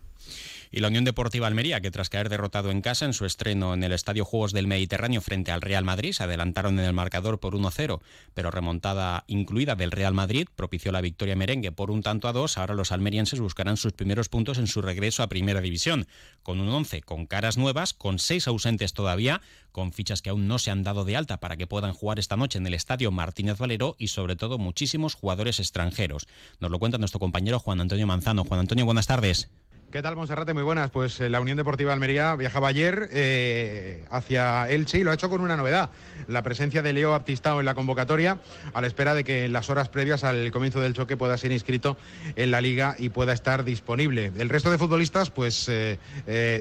y 0.70 0.80
la 0.80 0.88
Unión 0.88 1.04
Deportiva 1.04 1.46
Almería, 1.46 1.80
que 1.80 1.90
tras 1.90 2.08
caer 2.08 2.28
derrotado 2.28 2.70
en 2.70 2.80
casa 2.80 3.04
en 3.04 3.12
su 3.12 3.24
estreno 3.24 3.74
en 3.74 3.82
el 3.82 3.92
Estadio 3.92 4.24
Juegos 4.24 4.52
del 4.52 4.66
Mediterráneo 4.66 5.20
frente 5.20 5.50
al 5.50 5.60
Real 5.60 5.84
Madrid, 5.84 6.12
se 6.12 6.22
adelantaron 6.22 6.78
en 6.78 6.84
el 6.84 6.92
marcador 6.92 7.40
por 7.40 7.54
1-0, 7.54 8.00
pero 8.34 8.50
remontada 8.50 9.24
incluida 9.26 9.74
del 9.74 9.90
Real 9.90 10.14
Madrid 10.14 10.46
propició 10.54 10.92
la 10.92 11.00
victoria 11.00 11.34
merengue 11.34 11.72
por 11.72 11.90
un 11.90 12.02
tanto 12.02 12.28
a 12.28 12.32
dos. 12.32 12.56
Ahora 12.58 12.74
los 12.74 12.92
almerienses 12.92 13.40
buscarán 13.40 13.76
sus 13.76 13.92
primeros 13.92 14.28
puntos 14.28 14.58
en 14.58 14.66
su 14.66 14.80
regreso 14.80 15.22
a 15.22 15.28
Primera 15.28 15.60
División, 15.60 16.06
con 16.42 16.60
un 16.60 16.68
11 16.68 17.02
con 17.02 17.26
caras 17.26 17.58
nuevas, 17.58 17.92
con 17.92 18.18
seis 18.18 18.46
ausentes 18.46 18.92
todavía, 18.92 19.40
con 19.72 19.92
fichas 19.92 20.22
que 20.22 20.30
aún 20.30 20.46
no 20.46 20.58
se 20.58 20.70
han 20.70 20.82
dado 20.82 21.04
de 21.04 21.16
alta 21.16 21.40
para 21.40 21.56
que 21.56 21.66
puedan 21.66 21.92
jugar 21.92 22.18
esta 22.18 22.36
noche 22.36 22.58
en 22.58 22.66
el 22.66 22.74
Estadio 22.74 23.10
Martínez 23.10 23.58
Valero 23.58 23.96
y 23.98 24.08
sobre 24.08 24.36
todo 24.36 24.58
muchísimos 24.58 25.14
jugadores 25.14 25.58
extranjeros. 25.58 26.28
Nos 26.60 26.70
lo 26.70 26.78
cuenta 26.78 26.98
nuestro 26.98 27.20
compañero 27.20 27.58
Juan 27.58 27.80
Antonio 27.80 28.06
Manzano. 28.06 28.44
Juan 28.44 28.60
Antonio, 28.60 28.84
buenas 28.84 29.06
tardes. 29.06 29.48
¿Qué 29.90 30.02
tal, 30.02 30.14
Monserrate? 30.14 30.54
Muy 30.54 30.62
buenas. 30.62 30.88
Pues 30.92 31.20
eh, 31.20 31.28
la 31.28 31.40
Unión 31.40 31.56
Deportiva 31.56 31.92
Almería 31.92 32.36
viajaba 32.36 32.68
ayer 32.68 33.08
eh, 33.12 34.04
hacia 34.08 34.70
Elche 34.70 34.98
y 34.98 35.02
lo 35.02 35.10
ha 35.10 35.14
hecho 35.14 35.28
con 35.28 35.40
una 35.40 35.56
novedad. 35.56 35.90
La 36.28 36.44
presencia 36.44 36.80
de 36.80 36.92
Leo 36.92 37.10
Baptistao 37.10 37.58
en 37.58 37.66
la 37.66 37.74
convocatoria, 37.74 38.38
a 38.72 38.80
la 38.80 38.86
espera 38.86 39.14
de 39.14 39.24
que 39.24 39.46
en 39.46 39.52
las 39.52 39.68
horas 39.68 39.88
previas 39.88 40.22
al 40.22 40.52
comienzo 40.52 40.80
del 40.80 40.94
choque 40.94 41.16
pueda 41.16 41.36
ser 41.36 41.50
inscrito 41.50 41.96
en 42.36 42.52
la 42.52 42.60
liga 42.60 42.94
y 43.00 43.08
pueda 43.08 43.32
estar 43.32 43.64
disponible. 43.64 44.30
El 44.38 44.48
resto 44.48 44.70
de 44.70 44.78
futbolistas, 44.78 45.30
pues 45.30 45.66
eh, 45.68 45.98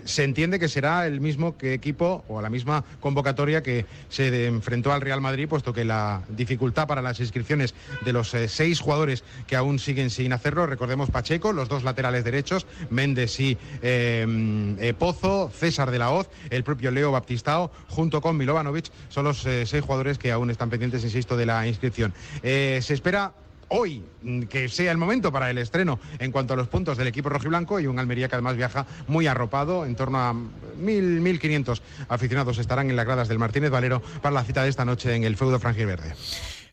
se 0.06 0.24
entiende 0.24 0.58
que 0.58 0.68
será 0.68 1.06
el 1.06 1.22
mismo 1.22 1.56
equipo 1.62 2.26
o 2.30 2.42
la 2.42 2.50
misma 2.50 2.84
convocatoria 3.00 3.62
que 3.62 3.86
se 4.10 4.48
enfrentó 4.48 4.92
al 4.92 5.02
Real 5.02 5.22
Madrid, 5.22 5.48
puesto 5.48 5.72
que 5.72 5.86
la 5.86 6.24
dificultad 6.30 6.88
para 6.88 7.04
las 7.04 7.20
inscripciones 7.20 7.76
de 8.04 8.12
los 8.12 8.36
seis 8.48 8.80
jugadores 8.80 9.24
que 9.46 9.56
aún 9.56 9.78
siguen 9.78 10.10
sin 10.10 10.34
hacerlo, 10.34 10.66
recordemos 10.66 11.12
Pacheco, 11.12 11.54
los 11.54 11.70
dos 11.70 11.84
laterales 11.84 12.24
derechos, 12.24 12.66
Méndez 12.90 13.19
y 13.20 13.58
eh, 13.82 14.94
Pozo, 14.98 15.52
César 15.54 15.92
de 15.92 16.00
la 16.00 16.12
Hoz, 16.12 16.30
el 16.50 16.64
propio 16.64 16.92
Leo 16.92 17.12
Baptistao, 17.12 17.72
junto 17.88 18.22
con 18.22 18.38
Milovanovic, 18.38 18.86
son 19.10 19.26
los 19.26 19.46
eh, 19.46 19.66
seis 19.66 19.84
jugadores 19.84 20.18
que 20.18 20.32
aún 20.32 20.50
están 20.50 20.70
pendientes, 20.70 21.04
insisto, 21.04 21.36
de 21.36 21.46
la 21.46 21.68
inscripción. 21.68 22.14
Eh, 22.44 22.80
se 22.82 22.94
espera 22.94 23.34
hoy 23.68 24.04
que 24.50 24.68
sea 24.70 24.92
el 24.92 24.98
momento 24.98 25.32
para 25.32 25.50
el 25.50 25.58
estreno 25.58 26.00
en 26.18 26.32
cuanto 26.32 26.54
a 26.54 26.58
los 26.58 26.68
puntos 26.68 26.98
del 26.98 27.08
equipo 27.08 27.30
rojiblanco 27.30 27.80
y 27.80 27.88
un 27.88 28.00
Almería 28.00 28.28
que 28.28 28.36
además 28.36 28.56
viaja 28.56 28.86
muy 29.08 29.28
arropado, 29.28 29.86
en 29.86 29.96
torno 29.96 30.18
a 30.18 30.34
1.000, 30.34 31.22
1.500 31.22 31.82
aficionados 32.08 32.58
estarán 32.58 32.90
en 32.90 32.96
las 32.96 33.06
gradas 33.06 33.28
del 33.28 33.38
Martínez 33.38 33.70
Valero 33.70 34.02
para 34.22 34.34
la 34.34 34.44
cita 34.44 34.64
de 34.64 34.70
esta 34.70 34.86
noche 34.86 35.14
en 35.14 35.24
el 35.24 35.36
feudo 35.36 35.60
franjiverde. 35.60 36.16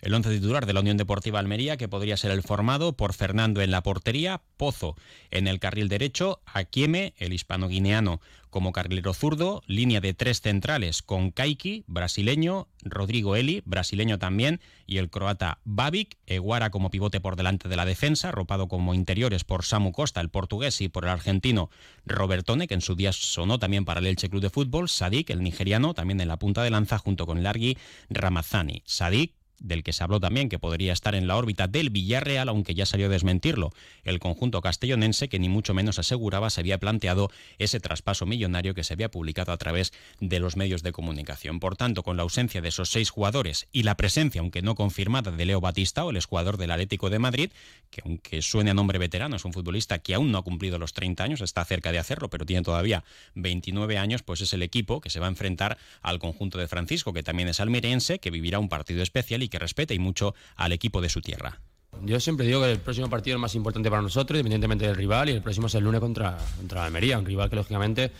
El 0.00 0.14
once 0.14 0.30
titular 0.30 0.66
de 0.66 0.72
la 0.72 0.80
Unión 0.80 0.96
Deportiva 0.96 1.38
Almería, 1.38 1.76
que 1.76 1.88
podría 1.88 2.16
ser 2.16 2.30
el 2.30 2.42
formado 2.42 2.96
por 2.96 3.14
Fernando 3.14 3.62
en 3.62 3.70
la 3.70 3.82
portería, 3.82 4.42
Pozo 4.56 4.96
en 5.30 5.48
el 5.48 5.58
carril 5.58 5.88
derecho, 5.88 6.40
Aquieme, 6.46 7.14
el 7.18 7.32
hispano-guineano, 7.32 8.20
como 8.50 8.72
carrilero 8.72 9.12
zurdo, 9.12 9.62
línea 9.66 10.00
de 10.00 10.14
tres 10.14 10.40
centrales 10.40 11.02
con 11.02 11.30
Kaiki, 11.30 11.84
brasileño, 11.86 12.68
Rodrigo 12.82 13.36
Eli, 13.36 13.62
brasileño 13.66 14.18
también, 14.18 14.60
y 14.86 14.96
el 14.96 15.10
croata 15.10 15.58
Babic, 15.64 16.16
Eguara 16.26 16.70
como 16.70 16.90
pivote 16.90 17.20
por 17.20 17.36
delante 17.36 17.68
de 17.68 17.76
la 17.76 17.84
defensa, 17.84 18.30
ropado 18.30 18.66
como 18.68 18.94
interiores 18.94 19.44
por 19.44 19.64
Samu 19.64 19.92
Costa, 19.92 20.22
el 20.22 20.30
portugués, 20.30 20.80
y 20.80 20.88
por 20.88 21.04
el 21.04 21.10
argentino 21.10 21.68
Robertone, 22.06 22.66
que 22.66 22.74
en 22.74 22.80
su 22.80 22.94
día 22.94 23.12
sonó 23.12 23.58
también 23.58 23.84
para 23.84 24.00
el 24.00 24.06
Elche 24.06 24.30
Club 24.30 24.40
de 24.40 24.50
Fútbol, 24.50 24.88
Sadik, 24.88 25.28
el 25.28 25.42
nigeriano, 25.42 25.92
también 25.92 26.20
en 26.20 26.28
la 26.28 26.38
punta 26.38 26.62
de 26.62 26.70
lanza, 26.70 26.98
junto 26.98 27.26
con 27.26 27.42
Largui 27.42 27.76
Ramazani. 28.08 28.82
Sadik 28.86 29.34
del 29.58 29.82
que 29.82 29.92
se 29.92 30.04
habló 30.04 30.20
también 30.20 30.48
que 30.48 30.58
podría 30.58 30.92
estar 30.92 31.14
en 31.14 31.26
la 31.26 31.36
órbita 31.36 31.66
del 31.66 31.90
Villarreal, 31.90 32.48
aunque 32.48 32.74
ya 32.74 32.86
salió 32.86 33.06
a 33.06 33.10
desmentirlo 33.10 33.72
el 34.04 34.18
conjunto 34.18 34.60
castellonense, 34.60 35.28
que 35.28 35.38
ni 35.38 35.48
mucho 35.48 35.74
menos 35.74 35.98
aseguraba 35.98 36.50
se 36.50 36.60
había 36.60 36.78
planteado 36.78 37.30
ese 37.58 37.80
traspaso 37.80 38.26
millonario 38.26 38.74
que 38.74 38.84
se 38.84 38.94
había 38.94 39.10
publicado 39.10 39.52
a 39.52 39.56
través 39.56 39.92
de 40.20 40.40
los 40.40 40.56
medios 40.56 40.82
de 40.82 40.92
comunicación. 40.92 41.60
Por 41.60 41.76
tanto, 41.76 42.02
con 42.02 42.16
la 42.16 42.22
ausencia 42.22 42.60
de 42.60 42.68
esos 42.68 42.90
seis 42.90 43.10
jugadores 43.10 43.68
y 43.72 43.82
la 43.82 43.96
presencia, 43.96 44.40
aunque 44.40 44.62
no 44.62 44.74
confirmada, 44.74 45.30
de 45.30 45.44
Leo 45.44 45.60
Batista, 45.60 46.04
o 46.04 46.10
el 46.10 46.22
jugador 46.24 46.56
del 46.56 46.70
Atlético 46.70 47.10
de 47.10 47.18
Madrid, 47.18 47.50
que 47.90 48.02
aunque 48.04 48.42
suene 48.42 48.70
a 48.70 48.74
nombre 48.74 48.98
veterano, 48.98 49.36
es 49.36 49.44
un 49.44 49.52
futbolista 49.52 49.98
que 49.98 50.14
aún 50.14 50.32
no 50.32 50.38
ha 50.38 50.42
cumplido 50.42 50.78
los 50.78 50.92
30 50.92 51.24
años, 51.24 51.40
está 51.40 51.64
cerca 51.64 51.92
de 51.92 51.98
hacerlo, 51.98 52.30
pero 52.30 52.44
tiene 52.44 52.62
todavía 52.62 53.04
29 53.34 53.98
años, 53.98 54.22
pues 54.22 54.40
es 54.40 54.52
el 54.52 54.62
equipo 54.62 55.00
que 55.00 55.10
se 55.10 55.20
va 55.20 55.26
a 55.26 55.30
enfrentar 55.30 55.78
al 56.02 56.18
conjunto 56.18 56.58
de 56.58 56.68
Francisco, 56.68 57.12
que 57.12 57.22
también 57.22 57.48
es 57.48 57.60
almeriense, 57.60 58.18
que 58.18 58.30
vivirá 58.30 58.58
un 58.58 58.68
partido 58.68 59.02
especial 59.02 59.42
que 59.48 59.58
respeta 59.58 59.94
y 59.94 59.98
mucho 59.98 60.34
al 60.56 60.72
equipo 60.72 61.00
de 61.00 61.08
su 61.08 61.20
tierra. 61.20 61.60
Yo 62.02 62.20
siempre 62.20 62.46
digo 62.46 62.60
que 62.60 62.72
el 62.72 62.78
próximo 62.78 63.08
partido 63.08 63.36
es 63.36 63.40
más 63.40 63.54
importante 63.54 63.90
para 63.90 64.02
nosotros, 64.02 64.38
independientemente 64.38 64.86
del 64.86 64.96
rival, 64.96 65.28
y 65.28 65.32
el 65.32 65.42
próximo 65.42 65.66
es 65.66 65.74
el 65.74 65.84
lunes 65.84 66.00
contra, 66.00 66.36
contra 66.56 66.84
Almería, 66.84 67.18
un 67.18 67.24
rival 67.24 67.48
que 67.48 67.56
lógicamente 67.56 68.12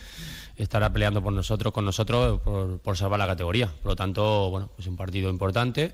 estará 0.55 0.91
peleando 0.91 1.21
por 1.21 1.33
nosotros, 1.33 1.71
con 1.71 1.85
nosotros, 1.85 2.41
por, 2.41 2.97
salvar 2.97 3.19
la 3.19 3.27
categoría. 3.27 3.67
Por 3.67 3.91
lo 3.91 3.95
tanto, 3.95 4.49
bueno, 4.49 4.69
pues 4.75 4.87
un 4.87 4.97
partido 4.97 5.29
importante. 5.29 5.93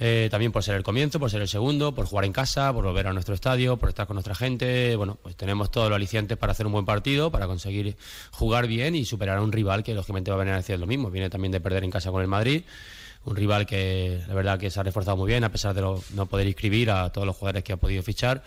Eh, 0.00 0.28
también 0.30 0.50
por 0.50 0.64
ser 0.64 0.74
el 0.74 0.82
comienzo, 0.82 1.20
por 1.20 1.30
ser 1.30 1.42
el 1.42 1.48
segundo, 1.48 1.94
por 1.94 2.06
jugar 2.06 2.24
en 2.24 2.32
casa, 2.32 2.72
por 2.72 2.84
volver 2.84 3.06
a 3.06 3.12
nuestro 3.12 3.34
estadio, 3.34 3.76
por 3.76 3.90
estar 3.90 4.06
con 4.06 4.14
nuestra 4.14 4.34
gente. 4.34 4.96
Bueno, 4.96 5.18
pues 5.22 5.36
tenemos 5.36 5.70
todos 5.70 5.90
los 5.90 5.96
alicientes 5.96 6.38
para 6.38 6.52
hacer 6.52 6.66
un 6.66 6.72
buen 6.72 6.86
partido, 6.86 7.30
para 7.30 7.46
conseguir 7.46 7.96
jugar 8.32 8.66
bien 8.66 8.96
y 8.96 9.04
superar 9.04 9.38
a 9.38 9.42
un 9.42 9.52
rival 9.52 9.84
que 9.84 9.94
lógicamente 9.94 10.30
va 10.30 10.38
a 10.38 10.40
venir 10.40 10.54
a 10.54 10.56
decir 10.56 10.78
lo 10.78 10.86
mismo. 10.86 11.10
Viene 11.10 11.28
también 11.30 11.52
de 11.52 11.60
perder 11.60 11.84
en 11.84 11.90
casa 11.90 12.10
con 12.10 12.22
el 12.22 12.28
Madrid 12.28 12.64
un 13.24 13.36
rival 13.36 13.66
que 13.66 14.20
la 14.26 14.34
verdad 14.34 14.58
que 14.58 14.70
se 14.70 14.80
ha 14.80 14.82
reforzado 14.82 15.16
muy 15.16 15.28
bien 15.28 15.44
a 15.44 15.50
pesar 15.50 15.74
de 15.74 15.82
no 15.82 16.26
poder 16.26 16.46
inscribir 16.46 16.90
a 16.90 17.10
todos 17.10 17.26
los 17.26 17.36
jugadores 17.36 17.64
que 17.64 17.72
ha 17.72 17.76
podido 17.76 18.02
fichar 18.02 18.42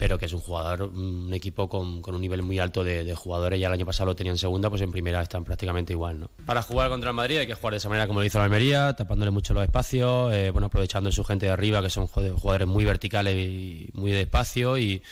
pero 0.00 0.18
que 0.18 0.24
es 0.24 0.32
un 0.32 0.40
jugador, 0.40 0.84
un 0.84 1.30
equipo 1.34 1.68
con, 1.68 2.02
un 2.02 2.20
nivel 2.22 2.40
muy 2.42 2.58
alto 2.58 2.82
de, 2.82 3.14
jugadores. 3.14 3.60
Ya 3.60 3.66
el 3.66 3.74
año 3.74 3.84
pasado 3.84 4.06
lo 4.06 4.16
tenían 4.16 4.32
en 4.32 4.38
segunda, 4.38 4.70
pues 4.70 4.80
en 4.80 4.90
primera 4.90 5.20
están 5.20 5.44
prácticamente 5.44 5.92
igual. 5.92 6.20
¿no? 6.20 6.30
Para 6.46 6.62
jugar 6.62 6.88
contra 6.88 7.10
el 7.10 7.16
Madrid 7.16 7.36
hay 7.36 7.46
que 7.46 7.54
jugar 7.54 7.72
de 7.72 7.76
esa 7.76 7.90
manera 7.90 8.06
como 8.06 8.20
lo 8.20 8.24
hizo 8.24 8.38
la 8.38 8.44
Almería, 8.44 8.94
tapándole 8.94 9.30
mucho 9.30 9.52
los 9.52 9.62
espacios, 9.62 10.32
eh, 10.32 10.48
bueno, 10.52 10.68
aprovechando 10.68 11.12
su 11.12 11.22
gente 11.22 11.44
de 11.44 11.52
arriba, 11.52 11.82
que 11.82 11.90
son 11.90 12.06
jugadores 12.06 12.66
muy 12.66 12.86
verticales 12.86 13.36
y 13.36 13.90
muy 13.92 14.10
de 14.10 14.22
espacio. 14.22 14.78
Y, 14.78 15.02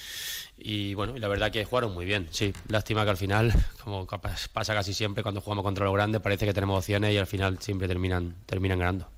y 0.59 0.95
bueno, 0.95 1.17
y 1.17 1.21
la 1.21 1.29
verdad 1.29 1.50
que 1.50 1.65
jugaron 1.65 1.95
muy 1.95 2.05
bien. 2.05 2.29
Sí, 2.31 2.53
lástima 2.69 3.05
que 3.05 3.11
al 3.11 3.17
final, 3.17 3.53
como 3.85 4.07
pasa 4.07 4.75
casi 4.75 4.93
siempre 4.93 5.23
cuando 5.23 5.41
jugamos 5.41 5.62
contra 5.62 5.85
los 5.85 5.95
grandes, 5.95 6.21
parece 6.21 6.47
que 6.47 6.53
tenemos 6.53 6.79
opciones 6.79 7.15
y 7.15 7.19
al 7.19 7.27
final 7.27 7.59
siempre 7.61 7.88
terminan, 7.88 8.35
terminan 8.47 8.79
ganando. 8.79 9.11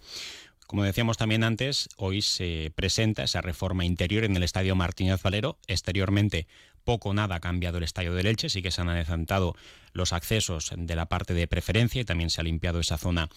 Como 0.66 0.84
decíamos 0.84 1.16
también 1.16 1.42
antes, 1.42 1.88
hoy 1.96 2.22
se 2.22 2.72
presenta 2.76 3.24
esa 3.24 3.40
reforma 3.40 3.84
interior 3.84 4.22
en 4.22 4.36
el 4.36 4.44
Estadio 4.44 4.76
Martínez 4.76 5.20
Valero. 5.20 5.58
Exteriormente, 5.66 6.46
poco 6.84 7.12
nada 7.12 7.36
ha 7.36 7.40
cambiado 7.40 7.78
el 7.78 7.84
Estadio 7.84 8.14
del 8.14 8.26
Elche, 8.26 8.48
sí 8.48 8.62
que 8.62 8.70
se 8.70 8.80
han 8.80 8.88
adelantado 8.88 9.56
los 9.92 10.12
accesos 10.12 10.70
de 10.76 10.94
la 10.94 11.06
parte 11.06 11.34
de 11.34 11.48
preferencia 11.48 12.00
y 12.00 12.04
también 12.04 12.30
se 12.30 12.40
ha 12.40 12.44
limpiado 12.44 12.78
esa 12.78 12.98
zona 12.98 13.28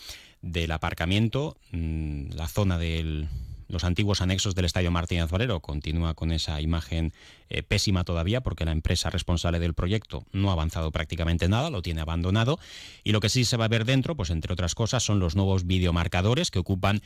del 0.42 0.72
aparcamiento, 0.72 1.58
mm, 1.72 2.34
la 2.34 2.48
zona 2.48 2.78
de 2.78 3.28
los 3.74 3.84
antiguos 3.84 4.22
anexos 4.22 4.56
del 4.56 4.66
Estadio 4.66 4.92
Martínez 4.92 5.30
Valero 5.30 5.60
continúa 5.60 6.14
con 6.14 6.32
esa 6.32 6.62
imagen 6.62 7.12
eh, 7.50 7.64
pésima 7.64 8.04
todavía 8.04 8.42
porque 8.42 8.66
la 8.66 8.72
empresa 8.72 9.10
responsable 9.10 9.60
del 9.60 9.74
proyecto 9.74 10.26
no 10.32 10.50
ha 10.50 10.54
avanzado 10.54 10.92
prácticamente 10.92 11.50
nada, 11.50 11.70
lo 11.70 11.82
tiene 11.82 12.02
abandonado. 12.02 12.60
Y 13.04 13.12
lo 13.12 13.20
que 13.20 13.30
sí 13.30 13.44
se 13.44 13.58
va 13.58 13.66
a 13.66 13.70
ver 13.70 13.84
dentro, 13.84 14.16
pues 14.16 14.30
entre 14.30 14.54
otras 14.54 14.76
cosas, 14.76 15.04
son 15.04 15.20
los 15.20 15.36
nuevos 15.36 15.66
videomarcadores 15.66 16.52
que 16.52 16.60
ocupan 16.60 17.02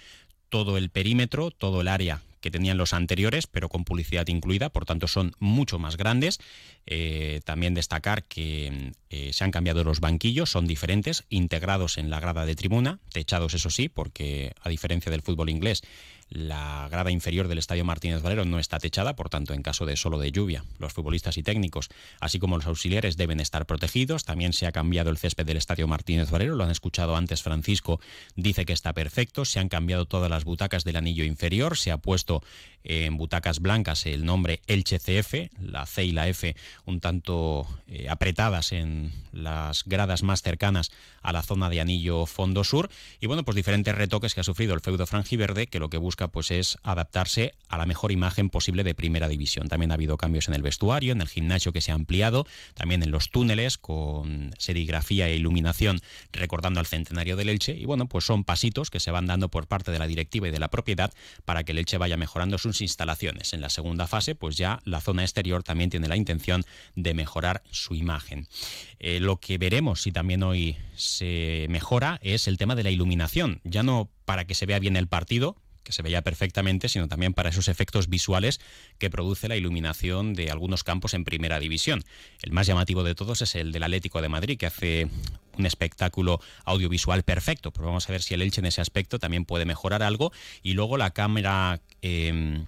todo 0.49 0.77
el 0.77 0.89
perímetro, 0.89 1.51
todo 1.51 1.81
el 1.81 1.87
área 1.87 2.21
que 2.41 2.51
tenían 2.51 2.77
los 2.77 2.93
anteriores, 2.93 3.47
pero 3.47 3.67
con 3.67 3.83
publicidad 3.83 4.27
incluida, 4.27 4.69
por 4.69 4.85
tanto 4.85 5.07
son 5.07 5.33
mucho 5.39 5.79
más 5.79 5.97
grandes. 5.97 6.39
Eh, 6.85 7.41
también 7.43 7.73
destacar 7.73 8.23
que 8.23 8.93
eh, 9.09 9.33
se 9.33 9.43
han 9.43 9.51
cambiado 9.51 9.83
los 9.83 9.99
banquillos, 9.99 10.49
son 10.49 10.67
diferentes, 10.67 11.25
integrados 11.29 11.97
en 11.97 12.09
la 12.09 12.19
grada 12.19 12.45
de 12.45 12.55
tribuna, 12.55 12.99
techados 13.11 13.53
eso 13.53 13.69
sí, 13.69 13.89
porque 13.89 14.53
a 14.61 14.69
diferencia 14.69 15.11
del 15.11 15.23
fútbol 15.23 15.49
inglés, 15.49 15.81
la 16.29 16.87
grada 16.91 17.11
inferior 17.11 17.47
del 17.47 17.57
Estadio 17.57 17.85
Martínez 17.85 18.21
Valero 18.21 18.45
no 18.45 18.59
está 18.59 18.79
techada, 18.79 19.15
por 19.15 19.29
tanto, 19.29 19.53
en 19.53 19.61
caso 19.61 19.85
de 19.85 19.95
solo 19.95 20.19
de 20.19 20.31
lluvia, 20.31 20.65
los 20.77 20.93
futbolistas 20.93 21.37
y 21.37 21.43
técnicos, 21.43 21.89
así 22.19 22.39
como 22.39 22.57
los 22.57 22.67
auxiliares, 22.67 23.17
deben 23.17 23.39
estar 23.39 23.65
protegidos. 23.65 24.25
También 24.25 24.53
se 24.53 24.67
ha 24.67 24.71
cambiado 24.71 25.09
el 25.09 25.17
césped 25.17 25.45
del 25.45 25.57
Estadio 25.57 25.87
Martínez 25.87 26.29
Valero, 26.29 26.55
lo 26.55 26.63
han 26.63 26.71
escuchado 26.71 27.15
antes 27.15 27.43
Francisco, 27.43 27.99
dice 28.35 28.65
que 28.65 28.73
está 28.73 28.93
perfecto. 28.93 29.45
Se 29.45 29.59
han 29.59 29.69
cambiado 29.69 30.05
todas 30.05 30.29
las 30.29 30.43
butacas 30.43 30.83
del 30.83 30.97
anillo 30.97 31.23
inferior, 31.23 31.77
se 31.77 31.91
ha 31.91 31.97
puesto 31.97 32.43
en 32.83 33.17
butacas 33.17 33.59
blancas 33.59 34.05
el 34.05 34.25
nombre 34.25 34.61
Elche 34.67 34.99
CF, 34.99 35.51
la 35.59 35.85
C 35.85 36.05
y 36.05 36.11
la 36.11 36.27
F 36.29 36.55
un 36.85 36.99
tanto 37.01 37.67
eh, 37.87 38.07
apretadas 38.09 38.71
en 38.71 39.11
las 39.33 39.83
gradas 39.85 40.23
más 40.23 40.41
cercanas 40.41 40.91
a 41.21 41.33
la 41.33 41.43
zona 41.43 41.69
de 41.69 41.81
anillo 41.81 42.25
fondo 42.25 42.63
sur 42.63 42.89
y 43.19 43.27
bueno, 43.27 43.43
pues 43.43 43.55
diferentes 43.55 43.93
retoques 43.93 44.33
que 44.33 44.41
ha 44.41 44.45
sufrido 44.45 44.73
el 44.73 44.79
feudo 44.79 45.05
franjiverde 45.05 45.67
que 45.67 45.79
lo 45.79 45.89
que 45.89 45.97
busca 45.97 46.16
pues 46.27 46.49
es 46.49 46.77
adaptarse 46.81 47.53
a 47.69 47.77
la 47.77 47.85
mejor 47.85 48.11
imagen 48.11 48.49
posible 48.49 48.83
de 48.83 48.95
primera 48.95 49.27
división. 49.27 49.67
También 49.67 49.91
ha 49.91 49.93
habido 49.93 50.17
cambios 50.17 50.47
en 50.47 50.55
el 50.55 50.63
vestuario, 50.63 51.11
en 51.11 51.21
el 51.21 51.27
gimnasio 51.27 51.71
que 51.71 51.81
se 51.81 51.91
ha 51.91 51.95
ampliado, 51.95 52.45
también 52.73 53.03
en 53.03 53.11
los 53.11 53.29
túneles 53.29 53.77
con 53.77 54.53
serigrafía 54.57 55.27
e 55.27 55.35
iluminación 55.35 55.99
recordando 56.31 56.79
al 56.79 56.87
centenario 56.87 57.35
del 57.35 57.49
Elche 57.49 57.75
y 57.75 57.85
bueno, 57.85 58.07
pues 58.07 58.25
son 58.25 58.43
pasitos 58.43 58.89
que 58.89 58.99
se 58.99 59.11
van 59.11 59.27
dando 59.27 59.49
por 59.49 59.67
parte 59.67 59.91
de 59.91 59.99
la 59.99 60.07
directiva 60.07 60.47
y 60.47 60.51
de 60.51 60.59
la 60.59 60.69
propiedad 60.69 61.13
para 61.45 61.63
que 61.63 61.73
el 61.73 61.77
Elche 61.77 61.97
vaya 61.97 62.17
mejorando 62.17 62.57
sus 62.57 62.81
instalaciones. 62.81 63.53
En 63.53 63.61
la 63.61 63.69
segunda 63.69 64.07
fase, 64.07 64.33
pues 64.33 64.57
ya 64.57 64.79
la 64.85 65.01
zona 65.01 65.21
exterior 65.23 65.61
también 65.61 65.89
tiene 65.89 66.07
la 66.07 66.17
intención 66.17 66.63
de 66.95 67.13
mejorar 67.13 67.61
su 67.69 67.93
imagen. 67.93 68.47
Eh, 68.99 69.19
lo 69.19 69.37
que 69.37 69.57
veremos 69.57 70.01
si 70.01 70.11
también 70.11 70.43
hoy 70.43 70.77
se 70.95 71.67
mejora 71.69 72.19
es 72.21 72.47
el 72.47 72.57
tema 72.57 72.75
de 72.75 72.83
la 72.83 72.91
iluminación, 72.91 73.61
ya 73.63 73.83
no 73.83 74.09
para 74.25 74.45
que 74.45 74.55
se 74.55 74.65
vea 74.65 74.79
bien 74.79 74.95
el 74.95 75.07
partido, 75.07 75.57
que 75.87 75.93
se 75.93 76.01
veía 76.03 76.21
perfectamente, 76.21 76.89
sino 76.89 77.07
también 77.07 77.33
para 77.33 77.49
esos 77.49 77.69
efectos 77.69 78.09
visuales 78.09 78.59
que 78.97 79.09
produce 79.09 79.47
la 79.47 79.55
iluminación 79.55 80.33
de 80.33 80.51
algunos 80.51 80.83
campos 80.83 81.13
en 81.13 81.23
primera 81.23 81.61
división. 81.61 82.03
El 82.41 82.51
más 82.51 82.67
llamativo 82.67 83.03
de 83.03 83.15
todos 83.15 83.41
es 83.41 83.55
el 83.55 83.71
del 83.71 83.83
Atlético 83.83 84.21
de 84.21 84.27
Madrid, 84.27 84.57
que 84.57 84.65
hace 84.65 85.07
un 85.57 85.65
espectáculo 85.65 86.41
audiovisual 86.65 87.23
perfecto. 87.23 87.71
Pero 87.71 87.87
vamos 87.87 88.09
a 88.09 88.11
ver 88.11 88.21
si 88.21 88.33
el 88.33 88.41
Elche 88.41 88.59
en 88.59 88.65
ese 88.65 88.81
aspecto 88.81 89.17
también 89.17 89.45
puede 89.45 89.63
mejorar 89.63 90.03
algo. 90.03 90.33
Y 90.61 90.73
luego 90.73 90.97
la 90.97 91.11
cámara 91.11 91.79
eh, 92.01 92.65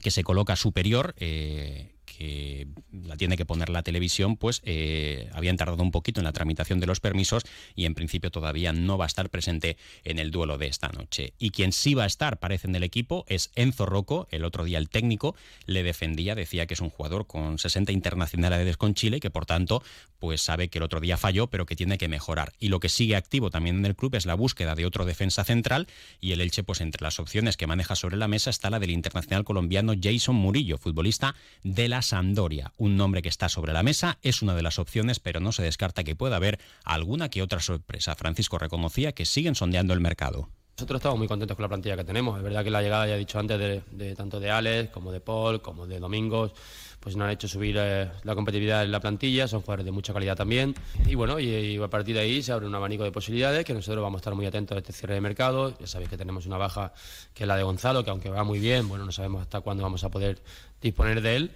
que 0.00 0.12
se 0.12 0.22
coloca 0.22 0.54
superior. 0.54 1.16
Eh, 1.18 1.90
que 2.20 2.68
la 2.92 3.16
tiene 3.16 3.38
que 3.38 3.46
poner 3.46 3.70
la 3.70 3.82
televisión, 3.82 4.36
pues 4.36 4.60
eh, 4.66 5.30
habían 5.32 5.56
tardado 5.56 5.82
un 5.82 5.90
poquito 5.90 6.20
en 6.20 6.24
la 6.24 6.32
tramitación 6.32 6.78
de 6.78 6.86
los 6.86 7.00
permisos 7.00 7.44
y 7.74 7.86
en 7.86 7.94
principio 7.94 8.30
todavía 8.30 8.74
no 8.74 8.98
va 8.98 9.06
a 9.06 9.06
estar 9.06 9.30
presente 9.30 9.78
en 10.04 10.18
el 10.18 10.30
duelo 10.30 10.58
de 10.58 10.66
esta 10.66 10.88
noche. 10.88 11.32
Y 11.38 11.48
quien 11.48 11.72
sí 11.72 11.94
va 11.94 12.04
a 12.04 12.06
estar, 12.06 12.38
parece 12.38 12.66
en 12.66 12.74
el 12.74 12.82
equipo, 12.82 13.24
es 13.26 13.50
Enzo 13.54 13.86
Rocco. 13.86 14.28
El 14.30 14.44
otro 14.44 14.64
día 14.64 14.76
el 14.76 14.90
técnico 14.90 15.34
le 15.64 15.82
defendía, 15.82 16.34
decía 16.34 16.66
que 16.66 16.74
es 16.74 16.80
un 16.80 16.90
jugador 16.90 17.26
con 17.26 17.58
60 17.58 17.90
internacionales 17.90 18.76
con 18.76 18.92
Chile 18.92 19.16
y 19.16 19.20
que 19.20 19.30
por 19.30 19.46
tanto 19.46 19.82
pues 20.18 20.42
sabe 20.42 20.68
que 20.68 20.78
el 20.78 20.82
otro 20.82 21.00
día 21.00 21.16
falló, 21.16 21.46
pero 21.46 21.64
que 21.64 21.74
tiene 21.74 21.96
que 21.96 22.08
mejorar. 22.08 22.52
Y 22.60 22.68
lo 22.68 22.80
que 22.80 22.90
sigue 22.90 23.16
activo 23.16 23.48
también 23.48 23.78
en 23.78 23.86
el 23.86 23.96
club 23.96 24.14
es 24.14 24.26
la 24.26 24.34
búsqueda 24.34 24.74
de 24.74 24.84
otro 24.84 25.06
defensa 25.06 25.42
central 25.42 25.86
y 26.20 26.32
el 26.32 26.42
Elche, 26.42 26.62
pues 26.62 26.82
entre 26.82 27.02
las 27.02 27.18
opciones 27.18 27.56
que 27.56 27.66
maneja 27.66 27.96
sobre 27.96 28.18
la 28.18 28.28
mesa 28.28 28.50
está 28.50 28.68
la 28.68 28.78
del 28.78 28.90
internacional 28.90 29.44
colombiano 29.44 29.94
Jason 29.98 30.36
Murillo, 30.36 30.76
futbolista 30.76 31.34
de 31.64 31.88
las 31.88 32.09
Sampdoria. 32.10 32.72
Un 32.76 32.96
nombre 32.96 33.22
que 33.22 33.28
está 33.28 33.48
sobre 33.48 33.72
la 33.72 33.84
mesa, 33.84 34.18
es 34.22 34.42
una 34.42 34.56
de 34.56 34.62
las 34.62 34.80
opciones, 34.80 35.20
pero 35.20 35.38
no 35.38 35.52
se 35.52 35.62
descarta 35.62 36.02
que 36.02 36.16
pueda 36.16 36.36
haber 36.36 36.58
alguna 36.84 37.28
que 37.28 37.40
otra 37.40 37.60
sorpresa. 37.60 38.16
Francisco 38.16 38.58
reconocía 38.58 39.12
que 39.12 39.24
siguen 39.24 39.54
sondeando 39.54 39.94
el 39.94 40.00
mercado. 40.00 40.48
Nosotros 40.76 40.98
estamos 40.98 41.18
muy 41.18 41.28
contentos 41.28 41.56
con 41.56 41.62
la 41.62 41.68
plantilla 41.68 41.96
que 41.96 42.04
tenemos. 42.04 42.36
Es 42.36 42.42
verdad 42.42 42.64
que 42.64 42.70
la 42.70 42.82
llegada, 42.82 43.06
ya 43.06 43.14
he 43.14 43.18
dicho 43.18 43.38
antes, 43.38 43.58
de, 43.58 44.14
tanto 44.16 44.40
de 44.40 44.50
Alex 44.50 44.90
como 44.90 45.12
de 45.12 45.20
Paul, 45.20 45.62
como 45.62 45.86
de 45.86 46.00
Domingos, 46.00 46.52
pues 47.00 47.16
nos 47.16 47.24
han 47.24 47.32
hecho 47.32 47.48
subir 47.48 47.76
eh, 47.78 48.10
la 48.24 48.34
competitividad 48.34 48.84
en 48.84 48.92
la 48.92 49.00
plantilla, 49.00 49.48
son 49.48 49.62
jugadores 49.62 49.86
de 49.86 49.90
mucha 49.90 50.12
calidad 50.12 50.36
también. 50.36 50.74
Y 51.06 51.14
bueno, 51.14 51.40
y, 51.40 51.76
a 51.78 51.88
partir 51.88 52.14
de 52.14 52.20
ahí 52.20 52.42
se 52.42 52.52
abre 52.52 52.66
un 52.66 52.74
abanico 52.74 53.04
de 53.04 53.10
posibilidades 53.10 53.64
que 53.64 53.72
nosotros 53.72 54.02
vamos 54.02 54.18
a 54.18 54.20
estar 54.20 54.34
muy 54.34 54.46
atentos 54.46 54.76
a 54.76 54.80
este 54.80 54.92
cierre 54.92 55.14
de 55.14 55.20
mercado. 55.20 55.76
Ya 55.78 55.86
sabéis 55.86 56.10
que 56.10 56.18
tenemos 56.18 56.46
una 56.46 56.58
baja 56.58 56.92
que 57.32 57.44
es 57.44 57.48
la 57.48 57.56
de 57.56 57.62
Gonzalo, 57.62 58.04
que 58.04 58.10
aunque 58.10 58.28
va 58.28 58.44
muy 58.44 58.58
bien, 58.58 58.88
bueno, 58.88 59.06
no 59.06 59.12
sabemos 59.12 59.42
hasta 59.42 59.60
cuándo 59.62 59.82
vamos 59.82 60.04
a 60.04 60.10
poder 60.10 60.42
disponer 60.80 61.22
de 61.22 61.36
él. 61.36 61.50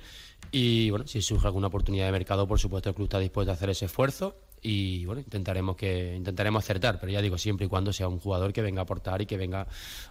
Y 0.51 0.91
bueno, 0.91 1.07
si 1.07 1.21
surge 1.21 1.47
alguna 1.47 1.67
oportunidad 1.67 2.07
de 2.07 2.13
mercado, 2.13 2.49
por 2.49 2.59
supuesto 2.59 2.89
el 2.89 2.95
club 2.95 3.07
está 3.07 3.19
dispuesto 3.19 3.51
a 3.51 3.55
hacer 3.55 3.71
ese 3.71 3.85
esfuerzo 3.85 4.37
y 4.66 5.04
bueno, 5.04 5.21
intentaremos 5.21 5.76
que 5.76 6.16
intentaremos 6.16 6.64
acertar, 6.64 6.99
pero 6.99 7.12
ya 7.12 7.21
digo, 7.21 7.37
siempre 7.37 7.66
y 7.66 7.68
cuando 7.68 7.92
sea 7.92 8.09
un 8.09 8.18
jugador 8.18 8.54
que 8.54 8.62
venga 8.62 8.80
a 8.80 8.85
aportar 8.85 9.21
y 9.21 9.26
que 9.26 9.37
venga 9.37 9.66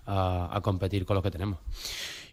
a, 0.06 0.62
competir 0.64 1.06
con 1.06 1.16
lo 1.16 1.24
que 1.24 1.32
tenemos. 1.32 1.58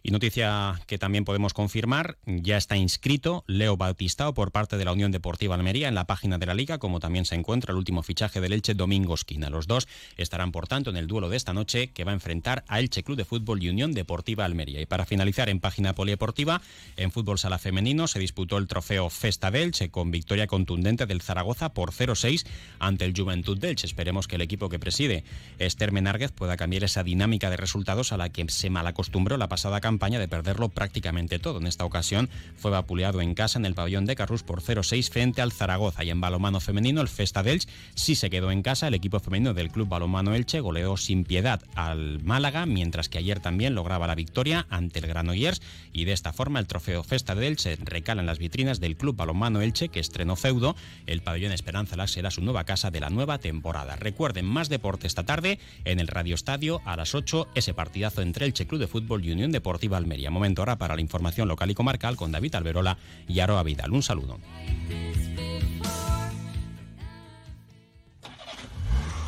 Y 0.03 0.11
noticia 0.11 0.81
que 0.87 0.97
también 0.97 1.25
podemos 1.25 1.53
confirmar, 1.53 2.17
ya 2.25 2.57
está 2.57 2.75
inscrito 2.75 3.43
Leo 3.47 3.77
Bautistao 3.77 4.33
por 4.33 4.51
parte 4.51 4.77
de 4.77 4.85
la 4.85 4.93
Unión 4.93 5.11
Deportiva 5.11 5.53
Almería 5.53 5.87
en 5.87 5.95
la 5.95 6.05
página 6.05 6.37
de 6.39 6.45
la 6.45 6.53
Liga, 6.55 6.79
como 6.79 6.99
también 6.99 7.25
se 7.25 7.35
encuentra 7.35 7.71
el 7.71 7.77
último 7.77 8.01
fichaje 8.01 8.41
del 8.41 8.53
Elche 8.53 8.73
Domingo 8.73 9.13
Esquina. 9.13 9.49
Los 9.49 9.67
dos 9.67 9.87
estarán, 10.17 10.51
por 10.51 10.67
tanto, 10.67 10.89
en 10.89 10.97
el 10.97 11.07
duelo 11.07 11.29
de 11.29 11.37
esta 11.37 11.53
noche 11.53 11.91
que 11.91 12.03
va 12.03 12.11
a 12.11 12.15
enfrentar 12.15 12.63
a 12.67 12.79
Elche 12.79 13.03
Club 13.03 13.17
de 13.17 13.25
Fútbol 13.25 13.61
y 13.63 13.69
Unión 13.69 13.93
Deportiva 13.93 14.45
Almería. 14.45 14.81
Y 14.81 14.85
para 14.85 15.05
finalizar 15.05 15.49
en 15.49 15.59
página 15.59 15.93
polideportiva, 15.93 16.61
en 16.97 17.11
fútbol 17.11 17.37
sala 17.37 17.59
femenino 17.59 18.07
se 18.07 18.19
disputó 18.19 18.57
el 18.57 18.67
trofeo 18.67 19.09
Festa 19.09 19.51
del 19.51 19.61
Elche 19.61 19.91
con 19.91 20.09
victoria 20.09 20.47
contundente 20.47 21.05
del 21.05 21.21
Zaragoza 21.21 21.73
por 21.73 21.91
0-6 22.11 22.45
ante 22.79 23.05
el 23.05 23.13
Juventud 23.15 23.57
del 23.57 23.71
Elche. 23.71 23.87
Esperemos 23.87 24.27
que 24.27 24.35
el 24.35 24.41
equipo 24.41 24.69
que 24.69 24.79
preside 24.79 25.23
Esther 25.59 25.91
Menárguez 25.91 26.31
pueda 26.31 26.57
cambiar 26.57 26.83
esa 26.83 27.03
dinámica 27.03 27.49
de 27.49 27.57
resultados 27.57 28.11
a 28.11 28.17
la 28.17 28.29
que 28.29 28.45
se 28.49 28.69
malacostumbró 28.69 29.37
la 29.37 29.49
pasada 29.49 29.81
campaña 29.81 30.19
de 30.19 30.27
perderlo 30.27 30.69
prácticamente 30.69 31.39
todo. 31.39 31.59
En 31.59 31.67
esta 31.67 31.85
ocasión 31.85 32.29
fue 32.55 32.71
vapuleado 32.71 33.21
en 33.21 33.33
casa 33.33 33.59
en 33.59 33.65
el 33.65 33.75
pabellón 33.75 34.05
de 34.05 34.15
Carrus 34.15 34.43
por 34.43 34.61
0-6 34.61 35.09
frente 35.09 35.41
al 35.41 35.51
Zaragoza 35.51 36.03
y 36.03 36.09
en 36.09 36.21
balomano 36.21 36.59
femenino 36.59 37.01
el 37.01 37.07
Festa 37.07 37.41
Elche 37.41 37.67
sí 37.95 38.15
se 38.15 38.29
quedó 38.29 38.51
en 38.51 38.61
casa. 38.61 38.87
El 38.87 38.93
equipo 38.93 39.19
femenino 39.19 39.53
del 39.53 39.71
club 39.71 39.87
balomano 39.87 40.33
Elche 40.33 40.59
goleó 40.59 40.97
sin 40.97 41.23
piedad 41.23 41.61
al 41.75 42.21
Málaga, 42.23 42.65
mientras 42.65 43.09
que 43.09 43.17
ayer 43.17 43.39
también 43.39 43.75
lograba 43.75 44.07
la 44.07 44.15
victoria 44.15 44.65
ante 44.69 44.99
el 44.99 45.07
Granollers 45.07 45.61
y 45.93 46.05
de 46.05 46.13
esta 46.13 46.33
forma 46.33 46.59
el 46.59 46.67
trofeo 46.67 47.03
Festa 47.03 47.35
de 47.35 47.47
Elche 47.47 47.77
recala 47.77 48.21
en 48.21 48.27
las 48.27 48.39
vitrinas 48.39 48.79
del 48.79 48.97
club 48.97 49.15
balomano 49.15 49.61
Elche 49.61 49.89
que 49.89 49.99
estrenó 49.99 50.35
feudo. 50.35 50.75
El 51.05 51.21
pabellón 51.21 51.51
Esperanza 51.51 51.90
Lax 51.95 52.11
será 52.11 52.31
su 52.31 52.41
nueva 52.41 52.63
casa 52.63 52.91
de 52.91 52.99
la 52.99 53.09
nueva 53.09 53.39
temporada. 53.39 53.95
Recuerden 53.95 54.45
más 54.45 54.69
deporte 54.69 55.07
esta 55.07 55.23
tarde 55.23 55.59
en 55.85 55.99
el 55.99 56.07
Radio 56.07 56.35
Estadio 56.35 56.81
a 56.85 56.95
las 56.95 57.15
8 57.15 57.49
ese 57.55 57.73
partidazo 57.73 58.21
entre 58.21 58.45
Elche 58.45 58.67
Club 58.67 58.81
de 58.81 58.87
Fútbol 58.87 59.25
y 59.25 59.31
Unión 59.31 59.51
Deportiva 59.51 59.97
Almería. 59.97 60.31
Momento 60.31 60.61
ahora 60.61 60.77
para 60.77 60.95
la 60.95 61.01
información 61.01 61.47
local 61.47 61.71
y 61.71 61.75
comarcal 61.75 62.15
con 62.15 62.31
David 62.31 62.55
Alberola 62.55 62.97
y 63.27 63.39
Aroa 63.39 63.63
Vidal. 63.63 63.91
Un 63.91 64.03
saludo. 64.03 64.39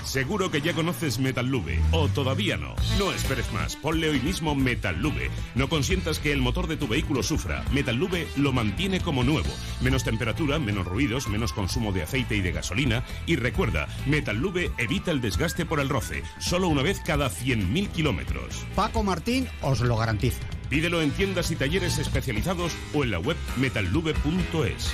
Seguro 0.03 0.51
que 0.51 0.61
ya 0.61 0.73
conoces 0.73 1.17
Metallube, 1.17 1.79
o 1.91 2.07
todavía 2.09 2.57
no. 2.57 2.75
No 2.99 3.11
esperes 3.11 3.51
más, 3.53 3.75
ponle 3.75 4.09
hoy 4.09 4.19
mismo 4.19 4.53
Metallube. 4.53 5.31
No 5.55 5.69
consientas 5.69 6.19
que 6.19 6.31
el 6.31 6.41
motor 6.41 6.67
de 6.67 6.77
tu 6.77 6.87
vehículo 6.87 7.23
sufra. 7.23 7.63
Metallube 7.71 8.27
lo 8.35 8.51
mantiene 8.51 8.99
como 8.99 9.23
nuevo. 9.23 9.49
Menos 9.81 10.03
temperatura, 10.03 10.59
menos 10.59 10.85
ruidos, 10.85 11.27
menos 11.27 11.53
consumo 11.53 11.91
de 11.93 12.03
aceite 12.03 12.35
y 12.35 12.41
de 12.41 12.51
gasolina. 12.51 13.03
Y 13.25 13.37
recuerda, 13.37 13.87
Metallube 14.05 14.71
evita 14.77 15.11
el 15.11 15.21
desgaste 15.21 15.65
por 15.65 15.79
el 15.79 15.89
roce, 15.89 16.23
solo 16.39 16.67
una 16.67 16.83
vez 16.83 16.99
cada 16.99 17.29
100.000 17.29 17.89
kilómetros. 17.89 18.65
Paco 18.75 19.03
Martín 19.03 19.47
os 19.61 19.79
lo 19.81 19.97
garantiza. 19.97 20.43
Pídelo 20.69 21.01
en 21.01 21.11
tiendas 21.11 21.49
y 21.51 21.55
talleres 21.55 21.97
especializados 21.97 22.73
o 22.93 23.03
en 23.03 23.11
la 23.11 23.19
web 23.19 23.37
metallube.es. 23.57 24.93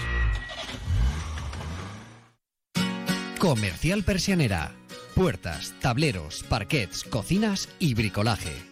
Comercial 3.40 4.04
Persianera 4.04 4.79
puertas, 5.20 5.74
tableros, 5.82 6.46
parquets, 6.48 7.04
cocinas 7.04 7.68
y 7.78 7.94
bricolaje. 7.94 8.69